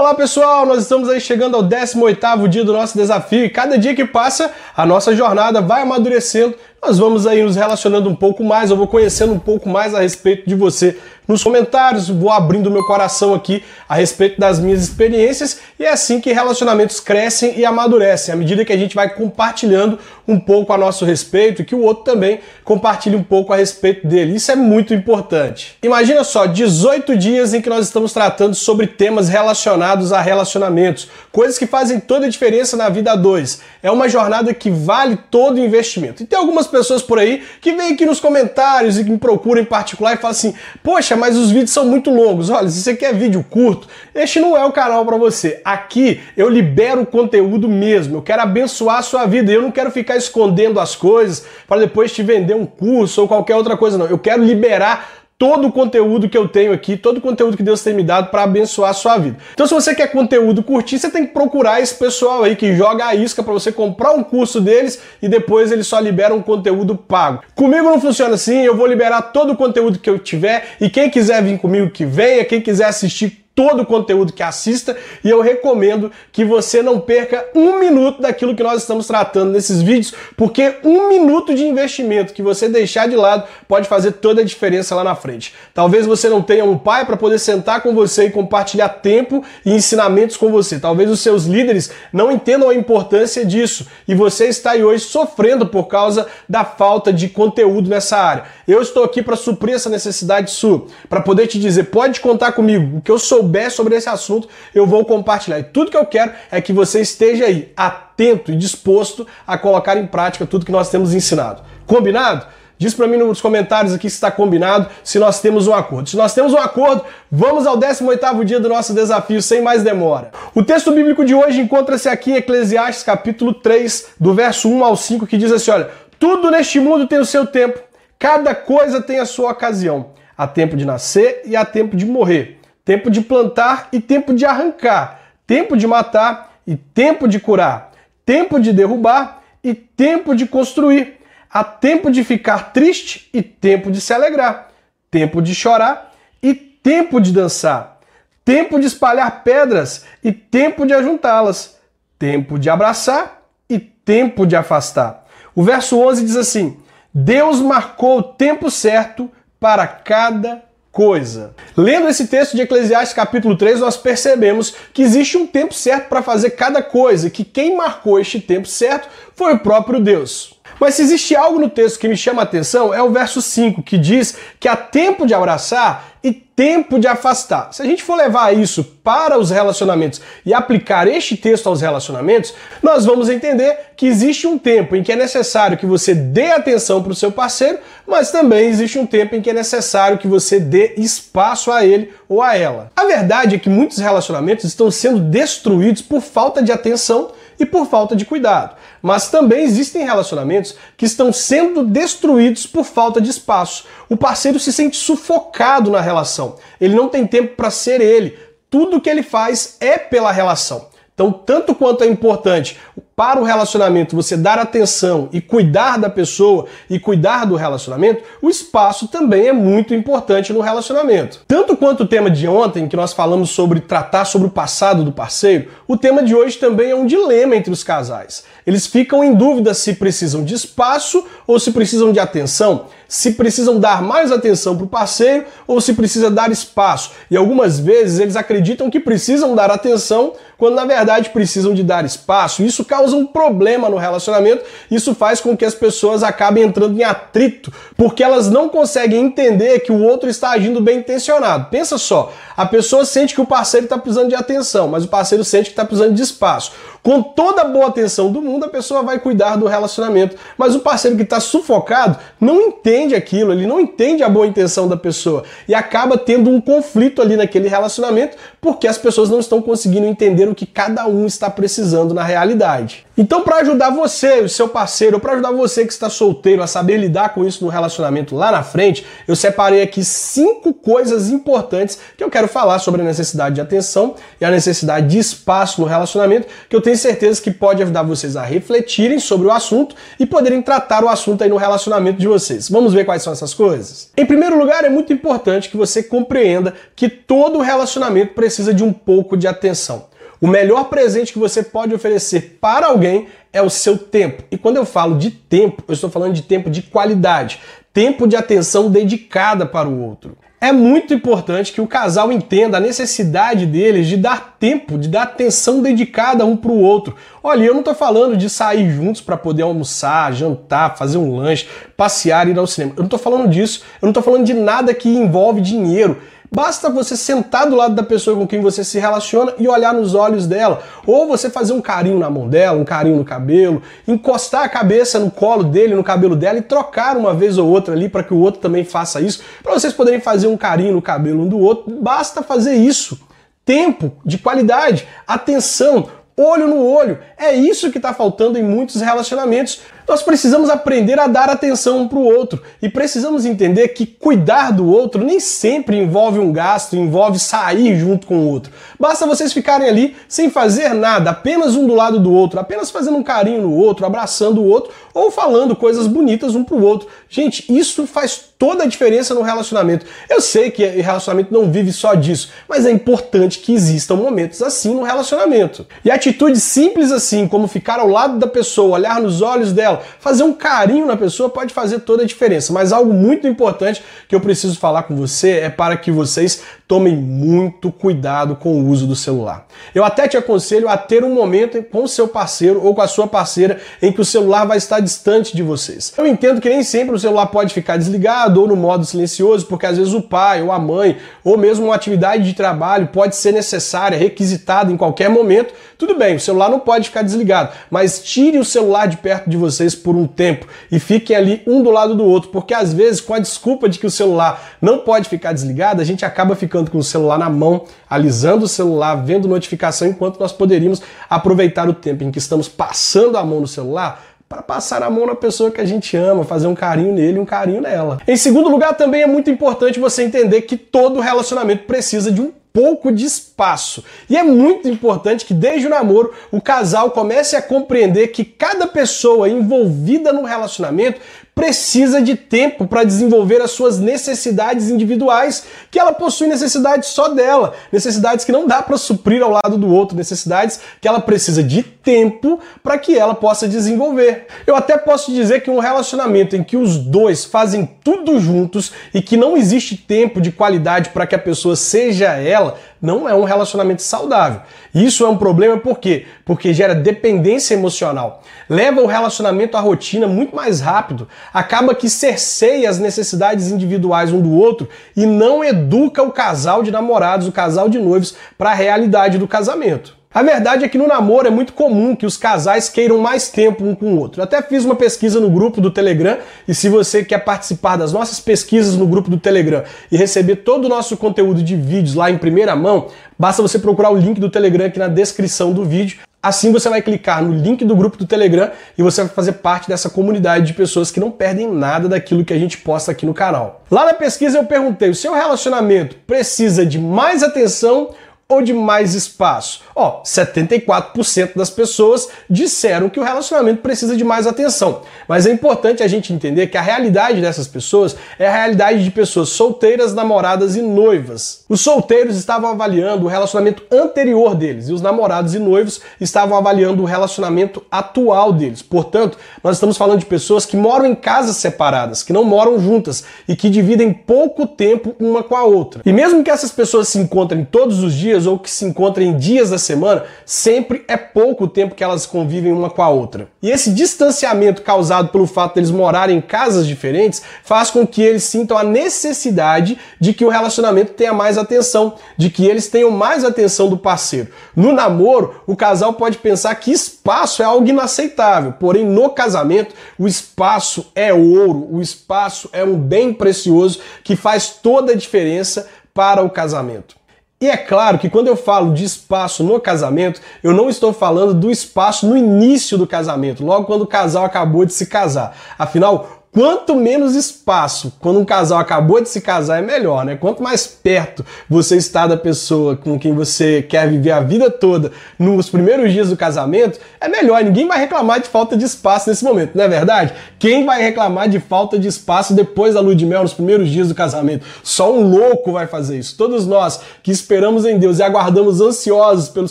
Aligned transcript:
Olá 0.00 0.14
pessoal, 0.14 0.64
nós 0.64 0.80
estamos 0.80 1.10
aí 1.10 1.20
chegando 1.20 1.56
ao 1.56 1.62
18º 1.62 2.48
dia 2.48 2.64
do 2.64 2.72
nosso 2.72 2.96
desafio 2.96 3.44
e 3.44 3.50
cada 3.50 3.76
dia 3.76 3.94
que 3.94 4.06
passa 4.06 4.50
a 4.74 4.86
nossa 4.86 5.14
jornada 5.14 5.60
vai 5.60 5.82
amadurecendo. 5.82 6.54
Nós 6.82 6.96
vamos 6.96 7.26
aí 7.26 7.42
nos 7.42 7.54
relacionando 7.54 8.08
um 8.08 8.14
pouco 8.14 8.42
mais, 8.42 8.70
eu 8.70 8.78
vou 8.78 8.86
conhecendo 8.86 9.34
um 9.34 9.38
pouco 9.38 9.68
mais 9.68 9.94
a 9.94 10.00
respeito 10.00 10.48
de 10.48 10.54
você 10.54 10.96
nos 11.30 11.44
comentários, 11.44 12.08
vou 12.08 12.30
abrindo 12.30 12.70
meu 12.70 12.84
coração 12.84 13.32
aqui 13.32 13.62
a 13.88 13.94
respeito 13.94 14.38
das 14.38 14.58
minhas 14.58 14.82
experiências 14.82 15.60
e 15.78 15.84
é 15.84 15.90
assim 15.90 16.20
que 16.20 16.32
relacionamentos 16.32 17.00
crescem 17.00 17.58
e 17.58 17.64
amadurecem, 17.64 18.34
à 18.34 18.36
medida 18.36 18.64
que 18.64 18.72
a 18.72 18.76
gente 18.76 18.94
vai 18.94 19.14
compartilhando 19.14 19.98
um 20.26 20.38
pouco 20.38 20.72
a 20.72 20.78
nosso 20.78 21.04
respeito 21.04 21.62
e 21.62 21.64
que 21.64 21.74
o 21.74 21.82
outro 21.82 22.04
também 22.04 22.40
compartilhe 22.64 23.16
um 23.16 23.22
pouco 23.22 23.52
a 23.52 23.56
respeito 23.56 24.06
dele. 24.06 24.36
Isso 24.36 24.50
é 24.52 24.56
muito 24.56 24.94
importante. 24.94 25.76
Imagina 25.82 26.22
só, 26.22 26.46
18 26.46 27.16
dias 27.16 27.52
em 27.52 27.60
que 27.60 27.68
nós 27.68 27.86
estamos 27.86 28.12
tratando 28.12 28.54
sobre 28.54 28.86
temas 28.86 29.28
relacionados 29.28 30.12
a 30.12 30.20
relacionamentos, 30.20 31.08
coisas 31.32 31.58
que 31.58 31.66
fazem 31.66 31.98
toda 31.98 32.26
a 32.26 32.28
diferença 32.28 32.76
na 32.76 32.88
vida 32.88 33.12
a 33.12 33.16
dois. 33.16 33.60
É 33.82 33.90
uma 33.90 34.08
jornada 34.08 34.52
que 34.54 34.70
vale 34.70 35.18
todo 35.30 35.56
o 35.56 35.64
investimento. 35.64 36.22
E 36.22 36.26
tem 36.26 36.38
algumas 36.38 36.66
pessoas 36.66 37.02
por 37.02 37.18
aí 37.18 37.42
que 37.60 37.72
vêm 37.72 37.94
aqui 37.94 38.06
nos 38.06 38.20
comentários 38.20 38.98
e 38.98 39.04
que 39.04 39.10
me 39.10 39.18
procuram 39.18 39.60
em 39.62 39.64
particular 39.64 40.14
e 40.14 40.16
falam 40.16 40.30
assim: 40.30 40.54
Poxa, 40.82 41.16
mas 41.20 41.36
os 41.36 41.50
vídeos 41.50 41.70
são 41.70 41.84
muito 41.84 42.10
longos. 42.10 42.50
Olha, 42.50 42.68
se 42.68 42.82
você 42.82 42.96
quer 42.96 43.14
vídeo 43.14 43.44
curto, 43.48 43.86
este 44.14 44.40
não 44.40 44.56
é 44.56 44.64
o 44.64 44.72
canal 44.72 45.04
para 45.04 45.16
você. 45.16 45.60
Aqui 45.64 46.20
eu 46.36 46.48
libero 46.48 47.06
conteúdo 47.06 47.68
mesmo. 47.68 48.16
Eu 48.16 48.22
quero 48.22 48.42
abençoar 48.42 48.98
a 48.98 49.02
sua 49.02 49.26
vida. 49.26 49.52
Eu 49.52 49.62
não 49.62 49.70
quero 49.70 49.90
ficar 49.90 50.16
escondendo 50.16 50.80
as 50.80 50.96
coisas 50.96 51.44
para 51.68 51.82
depois 51.82 52.10
te 52.12 52.22
vender 52.22 52.54
um 52.54 52.66
curso 52.66 53.20
ou 53.20 53.28
qualquer 53.28 53.54
outra 53.54 53.76
coisa, 53.76 53.98
não. 53.98 54.06
Eu 54.06 54.18
quero 54.18 54.42
liberar 54.42 55.19
todo 55.40 55.68
o 55.68 55.72
conteúdo 55.72 56.28
que 56.28 56.36
eu 56.36 56.46
tenho 56.46 56.70
aqui, 56.70 56.98
todo 56.98 57.16
o 57.16 57.20
conteúdo 57.22 57.56
que 57.56 57.62
Deus 57.62 57.82
tem 57.82 57.94
me 57.94 58.02
dado 58.02 58.30
para 58.30 58.42
abençoar 58.42 58.90
a 58.90 58.92
sua 58.92 59.16
vida. 59.16 59.38
Então, 59.54 59.66
se 59.66 59.72
você 59.72 59.94
quer 59.94 60.08
conteúdo 60.08 60.62
curtir, 60.62 60.98
você 60.98 61.10
tem 61.10 61.24
que 61.24 61.32
procurar 61.32 61.80
esse 61.80 61.94
pessoal 61.94 62.44
aí 62.44 62.54
que 62.54 62.76
joga 62.76 63.06
a 63.06 63.14
isca 63.14 63.42
para 63.42 63.54
você 63.54 63.72
comprar 63.72 64.10
um 64.10 64.22
curso 64.22 64.60
deles 64.60 65.00
e 65.22 65.28
depois 65.30 65.72
eles 65.72 65.86
só 65.86 65.98
liberam 65.98 66.42
conteúdo 66.42 66.94
pago. 66.94 67.42
Comigo 67.54 67.84
não 67.84 67.98
funciona 67.98 68.34
assim, 68.34 68.60
eu 68.60 68.76
vou 68.76 68.86
liberar 68.86 69.22
todo 69.32 69.54
o 69.54 69.56
conteúdo 69.56 69.98
que 69.98 70.10
eu 70.10 70.18
tiver 70.18 70.76
e 70.78 70.90
quem 70.90 71.08
quiser 71.08 71.42
vir 71.42 71.58
comigo 71.58 71.88
que 71.88 72.04
venha, 72.04 72.44
quem 72.44 72.60
quiser 72.60 72.84
assistir 72.84 73.39
todo 73.54 73.82
o 73.82 73.86
conteúdo 73.86 74.32
que 74.32 74.42
assista 74.42 74.96
e 75.24 75.28
eu 75.28 75.40
recomendo 75.40 76.10
que 76.32 76.44
você 76.44 76.82
não 76.82 77.00
perca 77.00 77.46
um 77.54 77.78
minuto 77.78 78.22
daquilo 78.22 78.54
que 78.54 78.62
nós 78.62 78.80
estamos 78.80 79.06
tratando 79.06 79.50
nesses 79.50 79.82
vídeos, 79.82 80.14
porque 80.36 80.76
um 80.84 81.08
minuto 81.08 81.54
de 81.54 81.64
investimento 81.64 82.32
que 82.32 82.42
você 82.42 82.68
deixar 82.68 83.08
de 83.08 83.16
lado 83.16 83.44
pode 83.68 83.88
fazer 83.88 84.12
toda 84.12 84.40
a 84.40 84.44
diferença 84.44 84.94
lá 84.94 85.04
na 85.04 85.14
frente. 85.14 85.54
Talvez 85.74 86.06
você 86.06 86.28
não 86.28 86.42
tenha 86.42 86.64
um 86.64 86.78
pai 86.78 87.04
para 87.04 87.16
poder 87.16 87.38
sentar 87.38 87.82
com 87.82 87.94
você 87.94 88.26
e 88.26 88.30
compartilhar 88.30 88.88
tempo 88.88 89.44
e 89.64 89.72
ensinamentos 89.72 90.36
com 90.36 90.50
você. 90.50 90.78
Talvez 90.78 91.10
os 91.10 91.20
seus 91.20 91.44
líderes 91.44 91.90
não 92.12 92.30
entendam 92.30 92.70
a 92.70 92.74
importância 92.74 93.44
disso 93.44 93.86
e 94.06 94.14
você 94.14 94.46
está 94.46 94.72
aí 94.72 94.84
hoje 94.84 95.04
sofrendo 95.04 95.66
por 95.66 95.86
causa 95.88 96.26
da 96.48 96.64
falta 96.64 97.12
de 97.12 97.28
conteúdo 97.28 97.90
nessa 97.90 98.16
área. 98.16 98.44
Eu 98.66 98.80
estou 98.80 99.04
aqui 99.04 99.22
para 99.22 99.36
suprir 99.36 99.74
essa 99.74 99.90
necessidade 99.90 100.50
sua, 100.50 100.86
para 101.08 101.20
poder 101.20 101.46
te 101.46 101.58
dizer, 101.58 101.84
pode 101.84 102.20
contar 102.20 102.52
comigo, 102.52 102.98
o 102.98 103.00
que 103.00 103.10
eu 103.10 103.18
sou 103.18 103.39
souber 103.40 103.70
sobre 103.70 103.96
esse 103.96 104.08
assunto, 104.08 104.48
eu 104.74 104.86
vou 104.86 105.04
compartilhar. 105.04 105.58
E 105.58 105.64
tudo 105.64 105.90
que 105.90 105.96
eu 105.96 106.04
quero 106.04 106.32
é 106.50 106.60
que 106.60 106.72
você 106.72 107.00
esteja 107.00 107.46
aí, 107.46 107.72
atento 107.76 108.52
e 108.52 108.56
disposto 108.56 109.26
a 109.46 109.56
colocar 109.56 109.96
em 109.96 110.06
prática 110.06 110.44
tudo 110.44 110.66
que 110.66 110.72
nós 110.72 110.90
temos 110.90 111.14
ensinado. 111.14 111.62
Combinado? 111.86 112.46
Diz 112.76 112.94
para 112.94 113.06
mim 113.06 113.18
nos 113.18 113.42
comentários 113.42 113.92
aqui 113.92 114.08
se 114.08 114.16
está 114.16 114.30
combinado, 114.30 114.88
se 115.04 115.18
nós 115.18 115.40
temos 115.40 115.66
um 115.66 115.74
acordo. 115.74 116.08
Se 116.08 116.16
nós 116.16 116.32
temos 116.32 116.54
um 116.54 116.58
acordo, 116.58 117.04
vamos 117.30 117.66
ao 117.66 117.78
18º 117.78 118.42
dia 118.44 118.58
do 118.58 118.70
nosso 118.70 118.94
desafio, 118.94 119.42
sem 119.42 119.60
mais 119.60 119.82
demora. 119.82 120.30
O 120.54 120.62
texto 120.62 120.90
bíblico 120.90 121.22
de 121.24 121.34
hoje 121.34 121.60
encontra-se 121.60 122.08
aqui 122.08 122.32
em 122.32 122.36
Eclesiastes 122.36 123.02
capítulo 123.02 123.52
3, 123.52 124.12
do 124.18 124.32
verso 124.32 124.70
1 124.70 124.82
ao 124.82 124.96
5, 124.96 125.26
que 125.26 125.36
diz 125.36 125.52
assim, 125.52 125.70
olha, 125.70 125.90
tudo 126.18 126.50
neste 126.50 126.80
mundo 126.80 127.06
tem 127.06 127.18
o 127.18 127.24
seu 127.26 127.46
tempo, 127.46 127.78
cada 128.18 128.54
coisa 128.54 129.02
tem 129.02 129.18
a 129.18 129.26
sua 129.26 129.50
ocasião. 129.50 130.12
Há 130.36 130.46
tempo 130.46 130.74
de 130.74 130.86
nascer 130.86 131.42
e 131.44 131.54
há 131.54 131.66
tempo 131.66 131.94
de 131.94 132.06
morrer 132.06 132.59
tempo 132.90 133.08
de 133.08 133.20
plantar 133.20 133.86
e 133.92 134.00
tempo 134.00 134.34
de 134.34 134.44
arrancar, 134.44 135.20
tempo 135.46 135.76
de 135.76 135.86
matar 135.86 136.54
e 136.66 136.74
tempo 136.74 137.28
de 137.28 137.38
curar, 137.38 137.92
tempo 138.26 138.58
de 138.58 138.72
derrubar 138.72 139.44
e 139.62 139.72
tempo 139.74 140.34
de 140.34 140.44
construir. 140.44 141.20
Há 141.48 141.62
tempo 141.62 142.10
de 142.10 142.24
ficar 142.24 142.72
triste 142.72 143.30
e 143.32 143.42
tempo 143.42 143.92
de 143.92 144.00
se 144.00 144.12
alegrar, 144.12 144.72
tempo 145.08 145.40
de 145.40 145.54
chorar 145.54 146.12
e 146.42 146.52
tempo 146.52 147.20
de 147.20 147.30
dançar, 147.32 148.00
tempo 148.44 148.80
de 148.80 148.86
espalhar 148.86 149.44
pedras 149.44 150.04
e 150.20 150.32
tempo 150.32 150.84
de 150.84 150.92
ajuntá-las, 150.92 151.78
tempo 152.18 152.58
de 152.58 152.68
abraçar 152.68 153.40
e 153.68 153.78
tempo 153.78 154.44
de 154.44 154.56
afastar. 154.56 155.26
O 155.54 155.62
verso 155.62 155.96
11 155.96 156.24
diz 156.24 156.34
assim: 156.34 156.76
Deus 157.14 157.60
marcou 157.60 158.18
o 158.18 158.22
tempo 158.24 158.68
certo 158.68 159.30
para 159.60 159.86
cada 159.86 160.68
coisa. 160.92 161.54
Lendo 161.76 162.08
esse 162.08 162.26
texto 162.26 162.56
de 162.56 162.62
Eclesiastes 162.62 163.14
capítulo 163.14 163.56
3, 163.56 163.80
nós 163.80 163.96
percebemos 163.96 164.74
que 164.92 165.02
existe 165.02 165.36
um 165.36 165.46
tempo 165.46 165.72
certo 165.72 166.08
para 166.08 166.22
fazer 166.22 166.50
cada 166.50 166.82
coisa 166.82 167.28
e 167.28 167.30
que 167.30 167.44
quem 167.44 167.76
marcou 167.76 168.18
este 168.18 168.40
tempo 168.40 168.66
certo 168.66 169.08
foi 169.34 169.54
o 169.54 169.60
próprio 169.60 170.00
Deus. 170.00 170.58
Mas 170.80 170.94
se 170.94 171.02
existe 171.02 171.36
algo 171.36 171.58
no 171.58 171.68
texto 171.68 171.98
que 171.98 172.08
me 172.08 172.16
chama 172.16 172.40
a 172.40 172.44
atenção, 172.44 172.92
é 172.92 173.02
o 173.02 173.10
verso 173.10 173.42
5, 173.42 173.82
que 173.82 173.98
diz 173.98 174.36
que 174.58 174.66
há 174.66 174.74
tempo 174.74 175.26
de 175.26 175.34
abraçar 175.34 176.09
e 176.22 176.32
tempo 176.32 176.98
de 176.98 177.06
afastar. 177.06 177.72
Se 177.72 177.80
a 177.80 177.84
gente 177.84 178.02
for 178.02 178.16
levar 178.16 178.56
isso 178.56 178.84
para 179.02 179.38
os 179.38 179.50
relacionamentos 179.50 180.20
e 180.44 180.52
aplicar 180.52 181.08
este 181.08 181.36
texto 181.36 181.68
aos 181.68 181.80
relacionamentos, 181.80 182.52
nós 182.82 183.06
vamos 183.06 183.28
entender 183.28 183.76
que 183.96 184.06
existe 184.06 184.46
um 184.46 184.58
tempo 184.58 184.94
em 184.94 185.02
que 185.02 185.12
é 185.12 185.16
necessário 185.16 185.78
que 185.78 185.86
você 185.86 186.14
dê 186.14 186.50
atenção 186.50 187.02
para 187.02 187.12
o 187.12 187.14
seu 187.14 187.32
parceiro, 187.32 187.78
mas 188.06 188.30
também 188.30 188.68
existe 188.68 188.98
um 188.98 189.06
tempo 189.06 189.34
em 189.34 189.40
que 189.40 189.50
é 189.50 189.54
necessário 189.54 190.18
que 190.18 190.28
você 190.28 190.60
dê 190.60 190.94
espaço 190.96 191.72
a 191.72 191.84
ele 191.84 192.12
ou 192.28 192.42
a 192.42 192.56
ela. 192.56 192.90
A 192.94 193.04
verdade 193.06 193.56
é 193.56 193.58
que 193.58 193.70
muitos 193.70 193.98
relacionamentos 193.98 194.64
estão 194.64 194.90
sendo 194.90 195.18
destruídos 195.18 196.02
por 196.02 196.20
falta 196.20 196.62
de 196.62 196.72
atenção 196.72 197.32
e 197.60 197.66
por 197.66 197.86
falta 197.86 198.16
de 198.16 198.24
cuidado. 198.24 198.74
Mas 199.02 199.30
também 199.30 199.62
existem 199.62 200.04
relacionamentos 200.04 200.74
que 200.96 201.04
estão 201.04 201.32
sendo 201.32 201.84
destruídos 201.84 202.66
por 202.66 202.84
falta 202.84 203.20
de 203.20 203.30
espaço. 203.30 203.84
O 204.08 204.16
parceiro 204.16 204.58
se 204.58 204.72
sente 204.72 204.96
sufocado 204.96 205.90
na 205.90 206.00
relação. 206.00 206.56
Ele 206.80 206.94
não 206.94 207.08
tem 207.08 207.26
tempo 207.26 207.54
para 207.54 207.70
ser 207.70 208.00
ele. 208.00 208.36
Tudo 208.70 209.00
que 209.00 209.10
ele 209.10 209.22
faz 209.22 209.76
é 209.78 209.98
pela 209.98 210.32
relação. 210.32 210.89
Então, 211.20 211.30
tanto 211.30 211.74
quanto 211.74 212.02
é 212.02 212.06
importante 212.06 212.78
para 213.14 213.38
o 213.38 213.44
relacionamento 213.44 214.16
você 214.16 214.38
dar 214.38 214.58
atenção 214.58 215.28
e 215.30 215.38
cuidar 215.38 215.98
da 215.98 216.08
pessoa 216.08 216.64
e 216.88 216.98
cuidar 216.98 217.44
do 217.44 217.56
relacionamento, 217.56 218.22
o 218.40 218.48
espaço 218.48 219.06
também 219.06 219.48
é 219.48 219.52
muito 219.52 219.94
importante 219.94 220.50
no 220.50 220.62
relacionamento. 220.62 221.44
Tanto 221.46 221.76
quanto 221.76 222.04
o 222.04 222.06
tema 222.06 222.30
de 222.30 222.48
ontem, 222.48 222.88
que 222.88 222.96
nós 222.96 223.12
falamos 223.12 223.50
sobre 223.50 223.80
tratar 223.80 224.24
sobre 224.24 224.48
o 224.48 224.50
passado 224.50 225.04
do 225.04 225.12
parceiro, 225.12 225.68
o 225.86 225.94
tema 225.94 226.22
de 226.22 226.34
hoje 226.34 226.56
também 226.56 226.90
é 226.90 226.96
um 226.96 227.04
dilema 227.04 227.54
entre 227.54 227.70
os 227.70 227.84
casais. 227.84 228.44
Eles 228.66 228.86
ficam 228.86 229.22
em 229.22 229.34
dúvida 229.34 229.74
se 229.74 229.96
precisam 229.96 230.42
de 230.42 230.54
espaço 230.54 231.22
ou 231.46 231.60
se 231.60 231.70
precisam 231.70 232.12
de 232.12 232.18
atenção, 232.18 232.86
se 233.10 233.32
precisam 233.32 233.80
dar 233.80 234.00
mais 234.00 234.30
atenção 234.30 234.76
para 234.76 234.84
o 234.84 234.88
parceiro 234.88 235.44
ou 235.66 235.80
se 235.80 235.94
precisa 235.94 236.30
dar 236.30 236.52
espaço. 236.52 237.10
E 237.28 237.36
algumas 237.36 237.80
vezes 237.80 238.20
eles 238.20 238.36
acreditam 238.36 238.88
que 238.88 239.00
precisam 239.00 239.52
dar 239.56 239.68
atenção 239.68 240.32
quando 240.56 240.76
na 240.76 240.84
verdade 240.84 241.30
precisam 241.30 241.74
de 241.74 241.82
dar 241.82 242.04
espaço. 242.04 242.62
Isso 242.62 242.84
causa 242.84 243.16
um 243.16 243.26
problema 243.26 243.88
no 243.88 243.96
relacionamento. 243.96 244.62
Isso 244.88 245.12
faz 245.12 245.40
com 245.40 245.56
que 245.56 245.64
as 245.64 245.74
pessoas 245.74 246.22
acabem 246.22 246.62
entrando 246.62 246.96
em 246.96 247.02
atrito, 247.02 247.72
porque 247.96 248.22
elas 248.22 248.48
não 248.48 248.68
conseguem 248.68 249.24
entender 249.24 249.80
que 249.80 249.90
o 249.90 250.00
outro 250.00 250.28
está 250.28 250.50
agindo 250.50 250.80
bem 250.80 250.98
intencionado. 250.98 251.68
Pensa 251.68 251.98
só, 251.98 252.32
a 252.56 252.64
pessoa 252.64 253.04
sente 253.04 253.34
que 253.34 253.40
o 253.40 253.46
parceiro 253.46 253.86
está 253.86 253.98
precisando 253.98 254.28
de 254.28 254.36
atenção, 254.36 254.86
mas 254.86 255.04
o 255.04 255.08
parceiro 255.08 255.42
sente 255.42 255.64
que 255.64 255.70
está 255.70 255.84
precisando 255.84 256.14
de 256.14 256.22
espaço. 256.22 256.72
Com 257.02 257.22
toda 257.22 257.62
a 257.62 257.64
boa 257.64 257.86
atenção 257.86 258.30
do 258.30 258.42
mundo, 258.42 258.66
a 258.66 258.68
pessoa 258.68 259.02
vai 259.02 259.18
cuidar 259.18 259.56
do 259.56 259.66
relacionamento, 259.66 260.36
mas 260.58 260.74
o 260.74 260.80
parceiro 260.80 261.16
que 261.16 261.22
está 261.22 261.40
sufocado 261.40 262.18
não 262.40 262.60
entende 262.60 263.14
aquilo, 263.14 263.52
ele 263.52 263.66
não 263.66 263.80
entende 263.80 264.22
a 264.22 264.28
boa 264.28 264.46
intenção 264.46 264.86
da 264.86 264.96
pessoa 264.96 265.44
e 265.66 265.74
acaba 265.74 266.18
tendo 266.18 266.50
um 266.50 266.60
conflito 266.60 267.22
ali 267.22 267.36
naquele 267.36 267.68
relacionamento 267.68 268.36
porque 268.60 268.86
as 268.86 268.98
pessoas 268.98 269.30
não 269.30 269.40
estão 269.40 269.62
conseguindo 269.62 270.06
entender 270.06 270.48
o 270.48 270.54
que 270.54 270.66
cada 270.66 271.06
um 271.06 271.26
está 271.26 271.48
precisando 271.48 272.12
na 272.12 272.22
realidade. 272.22 273.06
Então, 273.16 273.42
para 273.42 273.56
ajudar 273.58 273.90
você, 273.90 274.40
o 274.40 274.48
seu 274.48 274.68
parceiro, 274.68 275.20
para 275.20 275.34
ajudar 275.34 275.50
você 275.52 275.84
que 275.84 275.92
está 275.92 276.08
solteiro 276.08 276.62
a 276.62 276.66
saber 276.66 276.96
lidar 276.96 277.34
com 277.34 277.44
isso 277.44 277.62
no 277.64 277.70
relacionamento 277.70 278.34
lá 278.34 278.50
na 278.50 278.62
frente, 278.62 279.04
eu 279.28 279.36
separei 279.36 279.82
aqui 279.82 280.02
cinco 280.02 280.72
coisas 280.72 281.28
importantes 281.28 281.98
que 282.16 282.24
eu 282.24 282.30
quero 282.30 282.48
falar 282.48 282.78
sobre 282.78 283.02
a 283.02 283.04
necessidade 283.04 283.56
de 283.56 283.60
atenção 283.60 284.14
e 284.40 284.44
a 284.44 284.50
necessidade 284.50 285.06
de 285.06 285.18
espaço 285.18 285.80
no 285.80 285.86
relacionamento, 285.86 286.46
que 286.68 286.74
eu 286.74 286.80
tenho 286.80 286.89
tenho 286.90 286.98
certeza 286.98 287.40
que 287.40 287.52
pode 287.52 287.82
ajudar 287.82 288.02
vocês 288.02 288.36
a 288.36 288.42
refletirem 288.42 289.20
sobre 289.20 289.46
o 289.46 289.52
assunto 289.52 289.94
e 290.18 290.26
poderem 290.26 290.60
tratar 290.60 291.04
o 291.04 291.08
assunto 291.08 291.44
aí 291.44 291.48
no 291.48 291.56
relacionamento 291.56 292.18
de 292.18 292.26
vocês. 292.26 292.68
Vamos 292.68 292.92
ver 292.92 293.04
quais 293.04 293.22
são 293.22 293.32
essas 293.32 293.54
coisas? 293.54 294.10
Em 294.16 294.26
primeiro 294.26 294.58
lugar, 294.58 294.84
é 294.84 294.88
muito 294.88 295.12
importante 295.12 295.68
que 295.68 295.76
você 295.76 296.02
compreenda 296.02 296.74
que 296.96 297.08
todo 297.08 297.60
relacionamento 297.60 298.34
precisa 298.34 298.74
de 298.74 298.82
um 298.82 298.92
pouco 298.92 299.36
de 299.36 299.46
atenção. 299.46 300.06
O 300.40 300.48
melhor 300.48 300.84
presente 300.88 301.32
que 301.32 301.38
você 301.38 301.62
pode 301.62 301.94
oferecer 301.94 302.58
para 302.60 302.86
alguém 302.86 303.28
é 303.52 303.62
o 303.62 303.70
seu 303.70 303.96
tempo. 303.96 304.42
E 304.50 304.58
quando 304.58 304.76
eu 304.76 304.84
falo 304.84 305.16
de 305.16 305.30
tempo, 305.30 305.84
eu 305.86 305.94
estou 305.94 306.10
falando 306.10 306.32
de 306.32 306.42
tempo 306.42 306.70
de 306.70 306.82
qualidade, 306.82 307.60
tempo 307.92 308.26
de 308.26 308.34
atenção 308.34 308.90
dedicada 308.90 309.64
para 309.64 309.88
o 309.88 310.02
outro. 310.02 310.36
É 310.62 310.72
muito 310.72 311.14
importante 311.14 311.72
que 311.72 311.80
o 311.80 311.86
casal 311.86 312.30
entenda 312.30 312.76
a 312.76 312.80
necessidade 312.80 313.64
deles 313.64 314.06
de 314.06 314.18
dar 314.18 314.56
tempo, 314.60 314.98
de 314.98 315.08
dar 315.08 315.22
atenção 315.22 315.80
dedicada 315.80 316.44
um 316.44 316.54
para 316.54 316.70
o 316.70 316.78
outro. 316.78 317.16
Olha, 317.42 317.64
eu 317.64 317.72
não 317.72 317.80
estou 317.80 317.94
falando 317.94 318.36
de 318.36 318.50
sair 318.50 318.90
juntos 318.90 319.22
para 319.22 319.38
poder 319.38 319.62
almoçar, 319.62 320.34
jantar, 320.34 320.98
fazer 320.98 321.16
um 321.16 321.34
lanche, 321.34 321.66
passear, 321.96 322.46
ir 322.46 322.58
ao 322.58 322.66
cinema. 322.66 322.92
Eu 322.94 322.98
não 322.98 323.06
estou 323.06 323.18
falando 323.18 323.48
disso. 323.48 323.80
Eu 324.02 324.06
não 324.06 324.10
estou 324.10 324.22
falando 324.22 324.44
de 324.44 324.52
nada 324.52 324.92
que 324.92 325.08
envolve 325.08 325.62
dinheiro. 325.62 326.18
Basta 326.52 326.90
você 326.90 327.16
sentar 327.16 327.68
do 327.70 327.76
lado 327.76 327.94
da 327.94 328.02
pessoa 328.02 328.36
com 328.36 328.44
quem 328.44 328.60
você 328.60 328.82
se 328.82 328.98
relaciona 328.98 329.54
e 329.56 329.68
olhar 329.68 329.94
nos 329.94 330.16
olhos 330.16 330.48
dela. 330.48 330.82
Ou 331.06 331.28
você 331.28 331.48
fazer 331.48 331.72
um 331.72 331.80
carinho 331.80 332.18
na 332.18 332.28
mão 332.28 332.48
dela, 332.48 332.76
um 332.76 332.84
carinho 332.84 333.16
no 333.16 333.24
cabelo, 333.24 333.80
encostar 334.06 334.64
a 334.64 334.68
cabeça 334.68 335.20
no 335.20 335.30
colo 335.30 335.62
dele, 335.62 335.94
no 335.94 336.02
cabelo 336.02 336.34
dela 336.34 336.58
e 336.58 336.62
trocar 336.62 337.16
uma 337.16 337.32
vez 337.32 337.56
ou 337.56 337.68
outra 337.68 337.94
ali 337.94 338.08
para 338.08 338.24
que 338.24 338.34
o 338.34 338.38
outro 338.38 338.60
também 338.60 338.84
faça 338.84 339.20
isso. 339.20 339.42
Para 339.62 339.74
vocês 339.74 339.92
poderem 339.92 340.20
fazer 340.20 340.48
um 340.48 340.56
carinho 340.56 340.92
no 340.92 341.00
cabelo 341.00 341.44
um 341.44 341.48
do 341.48 341.58
outro, 341.58 341.94
basta 342.00 342.42
fazer 342.42 342.74
isso. 342.74 343.20
Tempo 343.64 344.12
de 344.26 344.36
qualidade, 344.36 345.06
atenção, 345.28 346.08
olho 346.36 346.66
no 346.66 346.84
olho. 346.84 347.18
É 347.38 347.54
isso 347.54 347.92
que 347.92 347.98
está 347.98 348.12
faltando 348.12 348.58
em 348.58 348.62
muitos 348.62 349.00
relacionamentos. 349.00 349.82
Nós 350.08 350.22
precisamos 350.22 350.68
aprender 350.70 351.18
a 351.18 351.26
dar 351.26 351.48
atenção 351.48 352.02
um 352.02 352.08
para 352.08 352.18
o 352.18 352.24
outro 352.24 352.62
e 352.82 352.88
precisamos 352.88 353.44
entender 353.44 353.88
que 353.88 354.06
cuidar 354.06 354.72
do 354.72 354.88
outro 354.88 355.24
nem 355.24 355.40
sempre 355.40 355.96
envolve 355.96 356.38
um 356.38 356.52
gasto, 356.52 356.96
envolve 356.96 357.38
sair 357.38 357.98
junto 357.98 358.26
com 358.26 358.38
o 358.38 358.48
outro. 358.48 358.72
Basta 358.98 359.26
vocês 359.26 359.52
ficarem 359.52 359.88
ali 359.88 360.16
sem 360.28 360.50
fazer 360.50 360.94
nada, 360.94 361.30
apenas 361.30 361.76
um 361.76 361.86
do 361.86 361.94
lado 361.94 362.18
do 362.18 362.32
outro, 362.32 362.58
apenas 362.58 362.90
fazendo 362.90 363.16
um 363.16 363.22
carinho 363.22 363.62
no 363.62 363.74
outro, 363.74 364.04
abraçando 364.04 364.60
o 364.60 364.66
outro 364.66 364.92
ou 365.14 365.30
falando 365.30 365.76
coisas 365.76 366.06
bonitas 366.06 366.54
um 366.54 366.64
para 366.64 366.76
o 366.76 366.82
outro. 366.82 367.08
Gente, 367.28 367.64
isso 367.68 368.06
faz 368.06 368.50
toda 368.60 368.84
a 368.84 368.86
diferença 368.86 369.32
no 369.32 369.40
relacionamento. 369.40 370.04
Eu 370.28 370.40
sei 370.40 370.70
que 370.70 370.84
relacionamento 370.84 371.52
não 371.52 371.70
vive 371.70 371.92
só 371.92 372.14
disso, 372.14 372.50
mas 372.68 372.84
é 372.84 372.90
importante 372.90 373.58
que 373.58 373.72
existam 373.72 374.16
momentos 374.16 374.62
assim 374.62 374.94
no 374.94 375.02
relacionamento. 375.02 375.86
E 376.04 376.10
atitudes 376.10 376.62
simples 376.62 377.10
assim, 377.10 377.48
como 377.48 377.66
ficar 377.66 378.00
ao 378.00 378.06
lado 378.06 378.38
da 378.38 378.46
pessoa, 378.46 378.98
olhar 378.98 379.20
nos 379.20 379.40
olhos 379.40 379.72
dela, 379.72 379.99
Fazer 380.18 380.42
um 380.42 380.52
carinho 380.52 381.06
na 381.06 381.16
pessoa 381.16 381.48
pode 381.48 381.72
fazer 381.72 382.00
toda 382.00 382.22
a 382.22 382.26
diferença, 382.26 382.72
mas 382.72 382.92
algo 382.92 383.12
muito 383.12 383.46
importante 383.46 384.02
que 384.28 384.34
eu 384.34 384.40
preciso 384.40 384.78
falar 384.78 385.04
com 385.04 385.16
você 385.16 385.58
é 385.58 385.70
para 385.70 385.96
que 385.96 386.10
vocês 386.10 386.62
tomem 386.90 387.14
muito 387.14 387.92
cuidado 387.92 388.56
com 388.56 388.72
o 388.72 388.88
uso 388.88 389.06
do 389.06 389.14
celular. 389.14 389.64
Eu 389.94 390.04
até 390.04 390.26
te 390.26 390.36
aconselho 390.36 390.88
a 390.88 390.96
ter 390.96 391.22
um 391.22 391.32
momento 391.32 391.80
com 391.84 392.02
o 392.02 392.08
seu 392.08 392.26
parceiro 392.26 392.84
ou 392.84 392.92
com 392.96 393.00
a 393.00 393.06
sua 393.06 393.28
parceira 393.28 393.78
em 394.02 394.10
que 394.10 394.20
o 394.20 394.24
celular 394.24 394.64
vai 394.64 394.76
estar 394.76 394.98
distante 394.98 395.54
de 395.54 395.62
vocês. 395.62 396.12
Eu 396.18 396.26
entendo 396.26 396.60
que 396.60 396.68
nem 396.68 396.82
sempre 396.82 397.14
o 397.14 397.18
celular 397.18 397.46
pode 397.46 397.72
ficar 397.72 397.96
desligado 397.96 398.60
ou 398.60 398.66
no 398.66 398.74
modo 398.74 399.04
silencioso, 399.04 399.66
porque 399.66 399.86
às 399.86 399.98
vezes 399.98 400.12
o 400.12 400.20
pai 400.20 400.62
ou 400.62 400.72
a 400.72 400.80
mãe 400.80 401.16
ou 401.44 401.56
mesmo 401.56 401.84
uma 401.84 401.94
atividade 401.94 402.42
de 402.42 402.54
trabalho 402.54 403.06
pode 403.12 403.36
ser 403.36 403.52
necessária, 403.52 404.18
requisitada 404.18 404.90
em 404.90 404.96
qualquer 404.96 405.30
momento. 405.30 405.72
Tudo 405.96 406.16
bem, 406.16 406.34
o 406.34 406.40
celular 406.40 406.70
não 406.70 406.80
pode 406.80 407.04
ficar 407.06 407.22
desligado, 407.22 407.70
mas 407.88 408.20
tire 408.20 408.58
o 408.58 408.64
celular 408.64 409.06
de 409.06 409.18
perto 409.18 409.48
de 409.48 409.56
vocês 409.56 409.94
por 409.94 410.16
um 410.16 410.26
tempo 410.26 410.66
e 410.90 410.98
fiquem 410.98 411.36
ali 411.36 411.62
um 411.68 411.84
do 411.84 411.90
lado 411.90 412.16
do 412.16 412.24
outro, 412.24 412.50
porque 412.50 412.74
às 412.74 412.92
vezes 412.92 413.20
com 413.20 413.34
a 413.34 413.38
desculpa 413.38 413.88
de 413.88 413.98
que 413.98 414.06
o 414.06 414.10
celular 414.10 414.76
não 414.82 414.98
pode 414.98 415.28
ficar 415.28 415.52
desligado, 415.52 416.02
a 416.02 416.04
gente 416.04 416.24
acaba 416.24 416.56
ficando 416.56 416.79
ficando 416.80 416.90
com 416.90 416.98
o 416.98 417.04
celular 417.04 417.38
na 417.38 417.50
mão, 417.50 417.84
alisando 418.08 418.64
o 418.64 418.68
celular, 418.68 419.14
vendo 419.16 419.48
notificação, 419.48 420.08
enquanto 420.08 420.40
nós 420.40 420.52
poderíamos 420.52 421.02
aproveitar 421.28 421.88
o 421.88 421.94
tempo 421.94 422.24
em 422.24 422.30
que 422.30 422.38
estamos 422.38 422.68
passando 422.68 423.36
a 423.36 423.44
mão 423.44 423.60
no 423.60 423.68
celular 423.68 424.24
para 424.48 424.62
passar 424.62 425.02
a 425.02 425.10
mão 425.10 425.26
na 425.26 425.34
pessoa 425.34 425.70
que 425.70 425.80
a 425.80 425.84
gente 425.84 426.16
ama, 426.16 426.42
fazer 426.42 426.66
um 426.66 426.74
carinho 426.74 427.14
nele 427.14 427.38
um 427.38 427.44
carinho 427.44 427.80
nela. 427.80 428.18
Em 428.26 428.36
segundo 428.36 428.68
lugar, 428.68 428.96
também 428.96 429.22
é 429.22 429.26
muito 429.26 429.48
importante 429.48 430.00
você 430.00 430.24
entender 430.24 430.62
que 430.62 430.76
todo 430.76 431.20
relacionamento 431.20 431.84
precisa 431.84 432.32
de 432.32 432.40
um 432.40 432.52
pouco 432.72 433.12
de 433.12 433.24
espaço. 433.24 434.04
E 434.28 434.36
é 434.36 434.42
muito 434.42 434.88
importante 434.88 435.44
que 435.44 435.54
desde 435.54 435.86
o 435.86 435.90
namoro 435.90 436.32
o 436.50 436.60
casal 436.60 437.10
comece 437.10 437.56
a 437.56 437.62
compreender 437.62 438.28
que 438.28 438.44
cada 438.44 438.86
pessoa 438.86 439.48
envolvida 439.48 440.32
no 440.32 440.44
relacionamento 440.44 441.20
precisa 441.54 442.22
de 442.22 442.36
tempo 442.36 442.86
para 442.86 443.04
desenvolver 443.04 443.60
as 443.60 443.72
suas 443.72 443.98
necessidades 443.98 444.88
individuais, 444.88 445.64
que 445.90 445.98
ela 445.98 446.12
possui 446.12 446.46
necessidades 446.46 447.10
só 447.10 447.28
dela, 447.28 447.74
necessidades 447.92 448.44
que 448.44 448.52
não 448.52 448.66
dá 448.66 448.82
para 448.82 448.96
suprir 448.96 449.42
ao 449.42 449.50
lado 449.50 449.76
do 449.76 449.92
outro, 449.92 450.16
necessidades 450.16 450.80
que 451.00 451.06
ela 451.06 451.20
precisa 451.20 451.62
de 451.62 451.82
tempo 451.82 452.58
para 452.82 452.98
que 452.98 453.16
ela 453.16 453.34
possa 453.34 453.68
desenvolver. 453.68 454.46
Eu 454.66 454.74
até 454.74 454.96
posso 454.96 455.32
dizer 455.32 455.60
que 455.60 455.70
um 455.70 455.78
relacionamento 455.78 456.56
em 456.56 456.64
que 456.64 456.76
os 456.76 456.96
dois 456.96 457.44
fazem 457.44 457.88
tudo 458.02 458.40
juntos 458.40 458.92
e 459.12 459.20
que 459.20 459.36
não 459.36 459.56
existe 459.56 459.96
tempo 459.96 460.40
de 460.40 460.50
qualidade 460.50 461.10
para 461.10 461.26
que 461.26 461.34
a 461.34 461.38
pessoa 461.38 461.76
seja 461.76 462.28
ela, 462.36 462.78
não 463.00 463.28
é 463.28 463.34
um 463.34 463.44
relacionamento 463.44 464.02
saudável. 464.02 464.60
Isso 464.94 465.24
é 465.24 465.28
um 465.28 465.36
problema 465.36 465.78
por 465.78 465.98
quê? 465.98 466.26
Porque 466.44 466.74
gera 466.74 466.94
dependência 466.94 467.74
emocional. 467.74 468.42
Leva 468.68 469.00
o 469.00 469.06
relacionamento 469.06 469.76
à 469.76 469.80
rotina 469.80 470.26
muito 470.26 470.54
mais 470.54 470.80
rápido, 470.80 471.26
acaba 471.52 471.94
que 471.94 472.08
cerceia 472.08 472.88
as 472.88 472.98
necessidades 472.98 473.70
individuais 473.70 474.32
um 474.32 474.40
do 474.40 474.52
outro 474.52 474.88
e 475.16 475.24
não 475.24 475.64
educa 475.64 476.22
o 476.22 476.30
casal 476.30 476.82
de 476.82 476.90
namorados, 476.90 477.48
o 477.48 477.52
casal 477.52 477.88
de 477.88 477.98
noivos 477.98 478.34
para 478.58 478.70
a 478.70 478.74
realidade 478.74 479.38
do 479.38 479.48
casamento. 479.48 480.19
A 480.32 480.44
verdade 480.44 480.84
é 480.84 480.88
que 480.88 480.96
no 480.96 481.08
namoro 481.08 481.48
é 481.48 481.50
muito 481.50 481.72
comum 481.72 482.14
que 482.14 482.24
os 482.24 482.36
casais 482.36 482.88
queiram 482.88 483.18
mais 483.18 483.48
tempo 483.48 483.84
um 483.84 483.96
com 483.96 484.14
o 484.14 484.16
outro. 484.20 484.40
Eu 484.40 484.44
até 484.44 484.62
fiz 484.62 484.84
uma 484.84 484.94
pesquisa 484.94 485.40
no 485.40 485.50
grupo 485.50 485.80
do 485.80 485.90
Telegram 485.90 486.38
e 486.68 486.72
se 486.72 486.88
você 486.88 487.24
quer 487.24 487.38
participar 487.38 487.96
das 487.96 488.12
nossas 488.12 488.38
pesquisas 488.38 488.94
no 488.94 489.08
grupo 489.08 489.28
do 489.28 489.38
Telegram 489.38 489.82
e 490.08 490.16
receber 490.16 490.56
todo 490.56 490.84
o 490.84 490.88
nosso 490.88 491.16
conteúdo 491.16 491.64
de 491.64 491.74
vídeos 491.74 492.14
lá 492.14 492.30
em 492.30 492.38
primeira 492.38 492.76
mão, 492.76 493.08
basta 493.36 493.60
você 493.60 493.76
procurar 493.76 494.10
o 494.12 494.16
link 494.16 494.38
do 494.38 494.48
Telegram 494.48 494.86
aqui 494.86 495.00
na 495.00 495.08
descrição 495.08 495.72
do 495.72 495.84
vídeo. 495.84 496.20
Assim 496.40 496.70
você 496.70 496.88
vai 496.88 497.02
clicar 497.02 497.42
no 497.42 497.52
link 497.52 497.84
do 497.84 497.96
grupo 497.96 498.16
do 498.16 498.24
Telegram 498.24 498.70
e 498.96 499.02
você 499.02 499.24
vai 499.24 499.34
fazer 499.34 499.54
parte 499.54 499.88
dessa 499.88 500.08
comunidade 500.08 500.68
de 500.68 500.74
pessoas 500.74 501.10
que 501.10 501.18
não 501.18 501.32
perdem 501.32 501.68
nada 501.68 502.08
daquilo 502.08 502.44
que 502.44 502.54
a 502.54 502.58
gente 502.58 502.78
posta 502.78 503.10
aqui 503.10 503.26
no 503.26 503.34
canal. 503.34 503.82
Lá 503.90 504.06
na 504.06 504.14
pesquisa 504.14 504.58
eu 504.58 504.64
perguntei: 504.64 505.10
o 505.10 505.14
seu 505.14 505.34
relacionamento 505.34 506.16
precisa 506.24 506.86
de 506.86 507.00
mais 507.00 507.42
atenção 507.42 508.10
ou 508.50 508.60
de 508.60 508.74
mais 508.74 509.14
espaço? 509.14 509.80
Ó, 509.94 510.22
74% 510.22 511.56
das 511.56 511.70
pessoas 511.70 512.28
disseram 512.48 513.08
que 513.08 513.18
o 513.18 513.22
relacionamento 513.22 513.80
precisa 513.80 514.16
de 514.16 514.24
mais 514.24 514.46
atenção. 514.46 515.02
Mas 515.26 515.46
é 515.46 515.52
importante 515.52 516.02
a 516.02 516.08
gente 516.08 516.32
entender 516.32 516.66
que 516.66 516.76
a 516.76 516.82
realidade 516.82 517.40
dessas 517.40 517.66
pessoas 517.66 518.16
é 518.38 518.48
a 518.48 518.52
realidade 518.52 519.02
de 519.02 519.10
pessoas 519.10 519.50
solteiras, 519.50 520.12
namoradas 520.12 520.76
e 520.76 520.82
noivas. 520.82 521.64
Os 521.68 521.80
solteiros 521.80 522.36
estavam 522.36 522.70
avaliando 522.70 523.24
o 523.24 523.28
relacionamento 523.28 523.82
anterior 523.90 524.54
deles 524.54 524.88
e 524.88 524.92
os 524.92 525.00
namorados 525.00 525.54
e 525.54 525.58
noivos 525.58 526.00
estavam 526.20 526.58
avaliando 526.58 527.02
o 527.02 527.06
relacionamento 527.06 527.82
atual 527.90 528.52
deles. 528.52 528.82
Portanto, 528.82 529.38
nós 529.62 529.76
estamos 529.76 529.96
falando 529.96 530.18
de 530.18 530.26
pessoas 530.26 530.66
que 530.66 530.76
moram 530.76 531.06
em 531.06 531.14
casas 531.14 531.56
separadas, 531.56 532.22
que 532.22 532.32
não 532.32 532.42
moram 532.44 532.78
juntas 532.80 533.24
e 533.46 533.54
que 533.54 533.70
dividem 533.70 534.12
pouco 534.12 534.66
tempo 534.66 535.14
uma 535.20 535.42
com 535.42 535.56
a 535.56 535.62
outra. 535.62 536.02
E 536.04 536.12
mesmo 536.12 536.42
que 536.42 536.50
essas 536.50 536.72
pessoas 536.72 537.08
se 537.08 537.18
encontrem 537.18 537.64
todos 537.64 538.02
os 538.02 538.14
dias, 538.14 538.39
dias 538.40 538.46
ou 538.46 538.58
que 538.58 538.70
se 538.70 538.84
encontram 538.84 539.24
em 539.24 539.36
dias 539.36 539.70
da 539.70 539.78
semana, 539.78 540.24
sempre 540.44 541.04
é 541.06 541.16
pouco 541.16 541.68
tempo 541.68 541.94
que 541.94 542.02
elas 542.02 542.26
convivem 542.26 542.72
uma 542.72 542.90
com 542.90 543.02
a 543.02 543.08
outra. 543.08 543.48
E 543.62 543.70
esse 543.70 543.90
distanciamento 543.90 544.82
causado 544.82 545.28
pelo 545.28 545.46
fato 545.46 545.74
deles 545.74 545.90
de 545.90 545.96
morarem 545.96 546.38
em 546.38 546.40
casas 546.40 546.86
diferentes 546.86 547.42
faz 547.62 547.90
com 547.90 548.06
que 548.06 548.22
eles 548.22 548.44
sintam 548.44 548.76
a 548.76 548.82
necessidade 548.82 549.98
de 550.18 550.32
que 550.32 550.44
o 550.44 550.48
relacionamento 550.48 551.12
tenha 551.12 551.32
mais 551.32 551.58
atenção, 551.58 552.14
de 552.36 552.50
que 552.50 552.66
eles 552.66 552.88
tenham 552.88 553.10
mais 553.10 553.44
atenção 553.44 553.88
do 553.88 553.98
parceiro. 553.98 554.48
No 554.74 554.92
namoro, 554.92 555.62
o 555.66 555.76
casal 555.76 556.14
pode 556.14 556.38
pensar 556.38 556.74
que 556.76 556.90
espaço 556.90 557.62
é 557.62 557.64
algo 557.64 557.86
inaceitável, 557.86 558.72
porém 558.72 559.04
no 559.04 559.30
casamento, 559.30 559.94
o 560.18 560.26
espaço 560.26 561.06
é 561.14 561.32
ouro, 561.32 561.88
o 561.90 562.00
espaço 562.00 562.68
é 562.72 562.84
um 562.84 562.98
bem 562.98 563.32
precioso 563.32 564.00
que 564.24 564.36
faz 564.36 564.68
toda 564.82 565.12
a 565.12 565.16
diferença 565.16 565.88
para 566.14 566.42
o 566.42 566.50
casamento. 566.50 567.19
E 567.62 567.68
é 567.68 567.76
claro 567.76 568.18
que 568.18 568.30
quando 568.30 568.46
eu 568.46 568.56
falo 568.56 568.94
de 568.94 569.04
espaço 569.04 569.62
no 569.62 569.78
casamento, 569.78 570.40
eu 570.62 570.72
não 570.72 570.88
estou 570.88 571.12
falando 571.12 571.52
do 571.52 571.70
espaço 571.70 572.26
no 572.26 572.34
início 572.34 572.96
do 572.96 573.06
casamento, 573.06 573.62
logo 573.62 573.84
quando 573.84 574.00
o 574.00 574.06
casal 574.06 574.46
acabou 574.46 574.86
de 574.86 574.94
se 574.94 575.04
casar. 575.04 575.54
Afinal, 575.78 576.39
quanto 576.52 576.96
menos 576.96 577.36
espaço, 577.36 578.12
quando 578.18 578.40
um 578.40 578.44
casal 578.44 578.78
acabou 578.78 579.20
de 579.20 579.28
se 579.28 579.40
casar, 579.40 579.78
é 579.78 579.82
melhor, 579.82 580.24
né? 580.24 580.36
Quanto 580.36 580.62
mais 580.62 580.86
perto 580.86 581.44
você 581.68 581.96
está 581.96 582.26
da 582.26 582.36
pessoa 582.36 582.96
com 582.96 583.18
quem 583.18 583.32
você 583.32 583.82
quer 583.82 584.08
viver 584.08 584.32
a 584.32 584.40
vida 584.40 584.68
toda 584.68 585.12
nos 585.38 585.70
primeiros 585.70 586.12
dias 586.12 586.30
do 586.30 586.36
casamento, 586.36 586.98
é 587.20 587.28
melhor. 587.28 587.62
Ninguém 587.62 587.86
vai 587.86 588.00
reclamar 588.00 588.40
de 588.40 588.48
falta 588.48 588.76
de 588.76 588.84
espaço 588.84 589.30
nesse 589.30 589.44
momento, 589.44 589.76
não 589.76 589.84
é 589.84 589.88
verdade? 589.88 590.32
Quem 590.58 590.84
vai 590.84 591.00
reclamar 591.00 591.48
de 591.48 591.60
falta 591.60 591.98
de 591.98 592.08
espaço 592.08 592.52
depois 592.52 592.94
da 592.94 593.00
lua 593.00 593.14
de 593.14 593.24
mel, 593.24 593.42
nos 593.42 593.54
primeiros 593.54 593.88
dias 593.88 594.08
do 594.08 594.14
casamento? 594.14 594.66
Só 594.82 595.12
um 595.12 595.22
louco 595.22 595.72
vai 595.72 595.86
fazer 595.86 596.18
isso. 596.18 596.36
Todos 596.36 596.66
nós 596.66 597.00
que 597.22 597.30
esperamos 597.30 597.84
em 597.84 597.96
Deus 597.96 598.18
e 598.18 598.22
aguardamos 598.22 598.80
ansiosos 598.80 599.48
pelos 599.48 599.70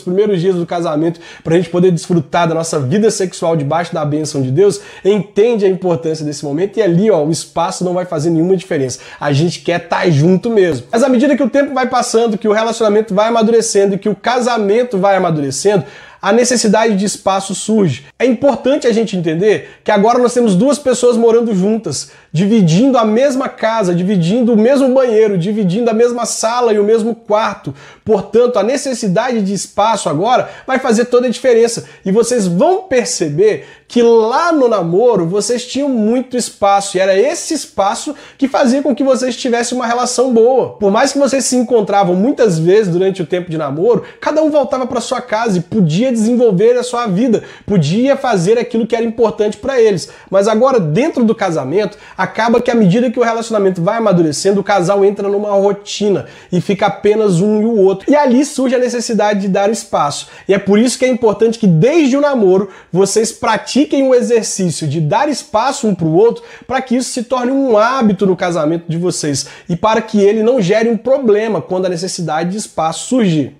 primeiros 0.00 0.40
dias 0.40 0.56
do 0.56 0.64
casamento 0.64 1.20
para 1.44 1.54
a 1.54 1.56
gente 1.58 1.68
poder 1.68 1.90
desfrutar 1.90 2.48
da 2.48 2.54
nossa 2.54 2.80
vida 2.80 3.10
sexual 3.10 3.54
debaixo 3.54 3.92
da 3.92 4.04
bênção 4.04 4.40
de 4.40 4.50
Deus, 4.50 4.80
entende 5.04 5.66
a 5.66 5.68
importância 5.68 6.24
desse 6.24 6.44
momento 6.44 6.69
e 6.78 6.82
ali, 6.82 7.10
ó, 7.10 7.24
o 7.24 7.30
espaço 7.30 7.84
não 7.84 7.94
vai 7.94 8.04
fazer 8.04 8.30
nenhuma 8.30 8.56
diferença. 8.56 9.00
A 9.18 9.32
gente 9.32 9.60
quer 9.60 9.82
estar 9.82 10.02
tá 10.02 10.10
junto 10.10 10.50
mesmo. 10.50 10.86
Mas 10.92 11.02
à 11.02 11.08
medida 11.08 11.36
que 11.36 11.42
o 11.42 11.50
tempo 11.50 11.74
vai 11.74 11.88
passando, 11.88 12.38
que 12.38 12.48
o 12.48 12.52
relacionamento 12.52 13.14
vai 13.14 13.28
amadurecendo 13.28 13.94
e 13.94 13.98
que 13.98 14.08
o 14.08 14.14
casamento 14.14 14.98
vai 14.98 15.16
amadurecendo, 15.16 15.84
a 16.22 16.32
necessidade 16.32 16.96
de 16.96 17.04
espaço 17.04 17.54
surge. 17.54 18.06
É 18.18 18.26
importante 18.26 18.86
a 18.86 18.92
gente 18.92 19.16
entender 19.16 19.80
que 19.82 19.90
agora 19.90 20.18
nós 20.18 20.34
temos 20.34 20.54
duas 20.54 20.78
pessoas 20.78 21.16
morando 21.16 21.54
juntas, 21.54 22.10
dividindo 22.32 22.96
a 22.96 23.04
mesma 23.04 23.48
casa, 23.48 23.94
dividindo 23.94 24.52
o 24.52 24.56
mesmo 24.56 24.92
banheiro, 24.94 25.36
dividindo 25.36 25.90
a 25.90 25.94
mesma 25.94 26.24
sala 26.24 26.72
e 26.72 26.78
o 26.78 26.84
mesmo 26.84 27.14
quarto. 27.14 27.74
Portanto, 28.04 28.58
a 28.58 28.62
necessidade 28.62 29.42
de 29.42 29.52
espaço 29.52 30.08
agora 30.08 30.48
vai 30.66 30.78
fazer 30.78 31.06
toda 31.06 31.26
a 31.26 31.30
diferença. 31.30 31.84
E 32.04 32.12
vocês 32.12 32.46
vão 32.46 32.82
perceber 32.82 33.66
que 33.90 34.02
lá 34.02 34.52
no 34.52 34.68
namoro 34.68 35.26
vocês 35.26 35.66
tinham 35.66 35.88
muito 35.88 36.36
espaço 36.36 36.96
e 36.96 37.00
era 37.00 37.18
esse 37.18 37.52
espaço 37.52 38.14
que 38.38 38.46
fazia 38.46 38.82
com 38.82 38.94
que 38.94 39.02
vocês 39.02 39.36
tivessem 39.36 39.76
uma 39.76 39.86
relação 39.86 40.32
boa. 40.32 40.76
Por 40.76 40.92
mais 40.92 41.12
que 41.12 41.18
vocês 41.18 41.44
se 41.44 41.56
encontravam 41.56 42.14
muitas 42.14 42.56
vezes 42.56 42.92
durante 42.92 43.20
o 43.20 43.26
tempo 43.26 43.50
de 43.50 43.58
namoro, 43.58 44.04
cada 44.20 44.42
um 44.42 44.50
voltava 44.50 44.86
para 44.86 45.00
sua 45.00 45.20
casa 45.20 45.58
e 45.58 45.60
podia 45.60 46.12
desenvolver 46.12 46.78
a 46.78 46.84
sua 46.84 47.08
vida, 47.08 47.42
podia 47.66 48.16
fazer 48.16 48.58
aquilo 48.58 48.86
que 48.86 48.94
era 48.94 49.04
importante 49.04 49.56
para 49.56 49.80
eles. 49.80 50.08
Mas 50.30 50.46
agora 50.46 50.78
dentro 50.78 51.24
do 51.24 51.34
casamento, 51.34 51.98
acaba 52.20 52.60
que 52.60 52.70
à 52.70 52.74
medida 52.74 53.10
que 53.10 53.18
o 53.18 53.22
relacionamento 53.22 53.82
vai 53.82 53.96
amadurecendo, 53.96 54.60
o 54.60 54.64
casal 54.64 55.02
entra 55.02 55.26
numa 55.26 55.52
rotina 55.52 56.26
e 56.52 56.60
fica 56.60 56.86
apenas 56.86 57.40
um 57.40 57.62
e 57.62 57.64
o 57.64 57.78
outro. 57.78 58.10
E 58.10 58.14
ali 58.14 58.44
surge 58.44 58.74
a 58.74 58.78
necessidade 58.78 59.40
de 59.40 59.48
dar 59.48 59.70
espaço. 59.70 60.28
E 60.46 60.52
é 60.52 60.58
por 60.58 60.78
isso 60.78 60.98
que 60.98 61.06
é 61.06 61.08
importante 61.08 61.58
que 61.58 61.66
desde 61.66 62.18
o 62.18 62.20
namoro 62.20 62.68
vocês 62.92 63.32
pratiquem 63.32 64.06
o 64.06 64.14
exercício 64.14 64.86
de 64.86 65.00
dar 65.00 65.30
espaço 65.30 65.88
um 65.88 65.94
para 65.94 66.06
o 66.06 66.14
outro 66.14 66.44
para 66.66 66.82
que 66.82 66.94
isso 66.94 67.08
se 67.08 67.22
torne 67.22 67.52
um 67.52 67.78
hábito 67.78 68.26
no 68.26 68.36
casamento 68.36 68.84
de 68.86 68.98
vocês 68.98 69.46
e 69.66 69.74
para 69.74 70.02
que 70.02 70.20
ele 70.20 70.42
não 70.42 70.60
gere 70.60 70.90
um 70.90 70.98
problema 70.98 71.62
quando 71.62 71.86
a 71.86 71.88
necessidade 71.88 72.50
de 72.50 72.58
espaço 72.58 73.06
surgir. 73.06 73.56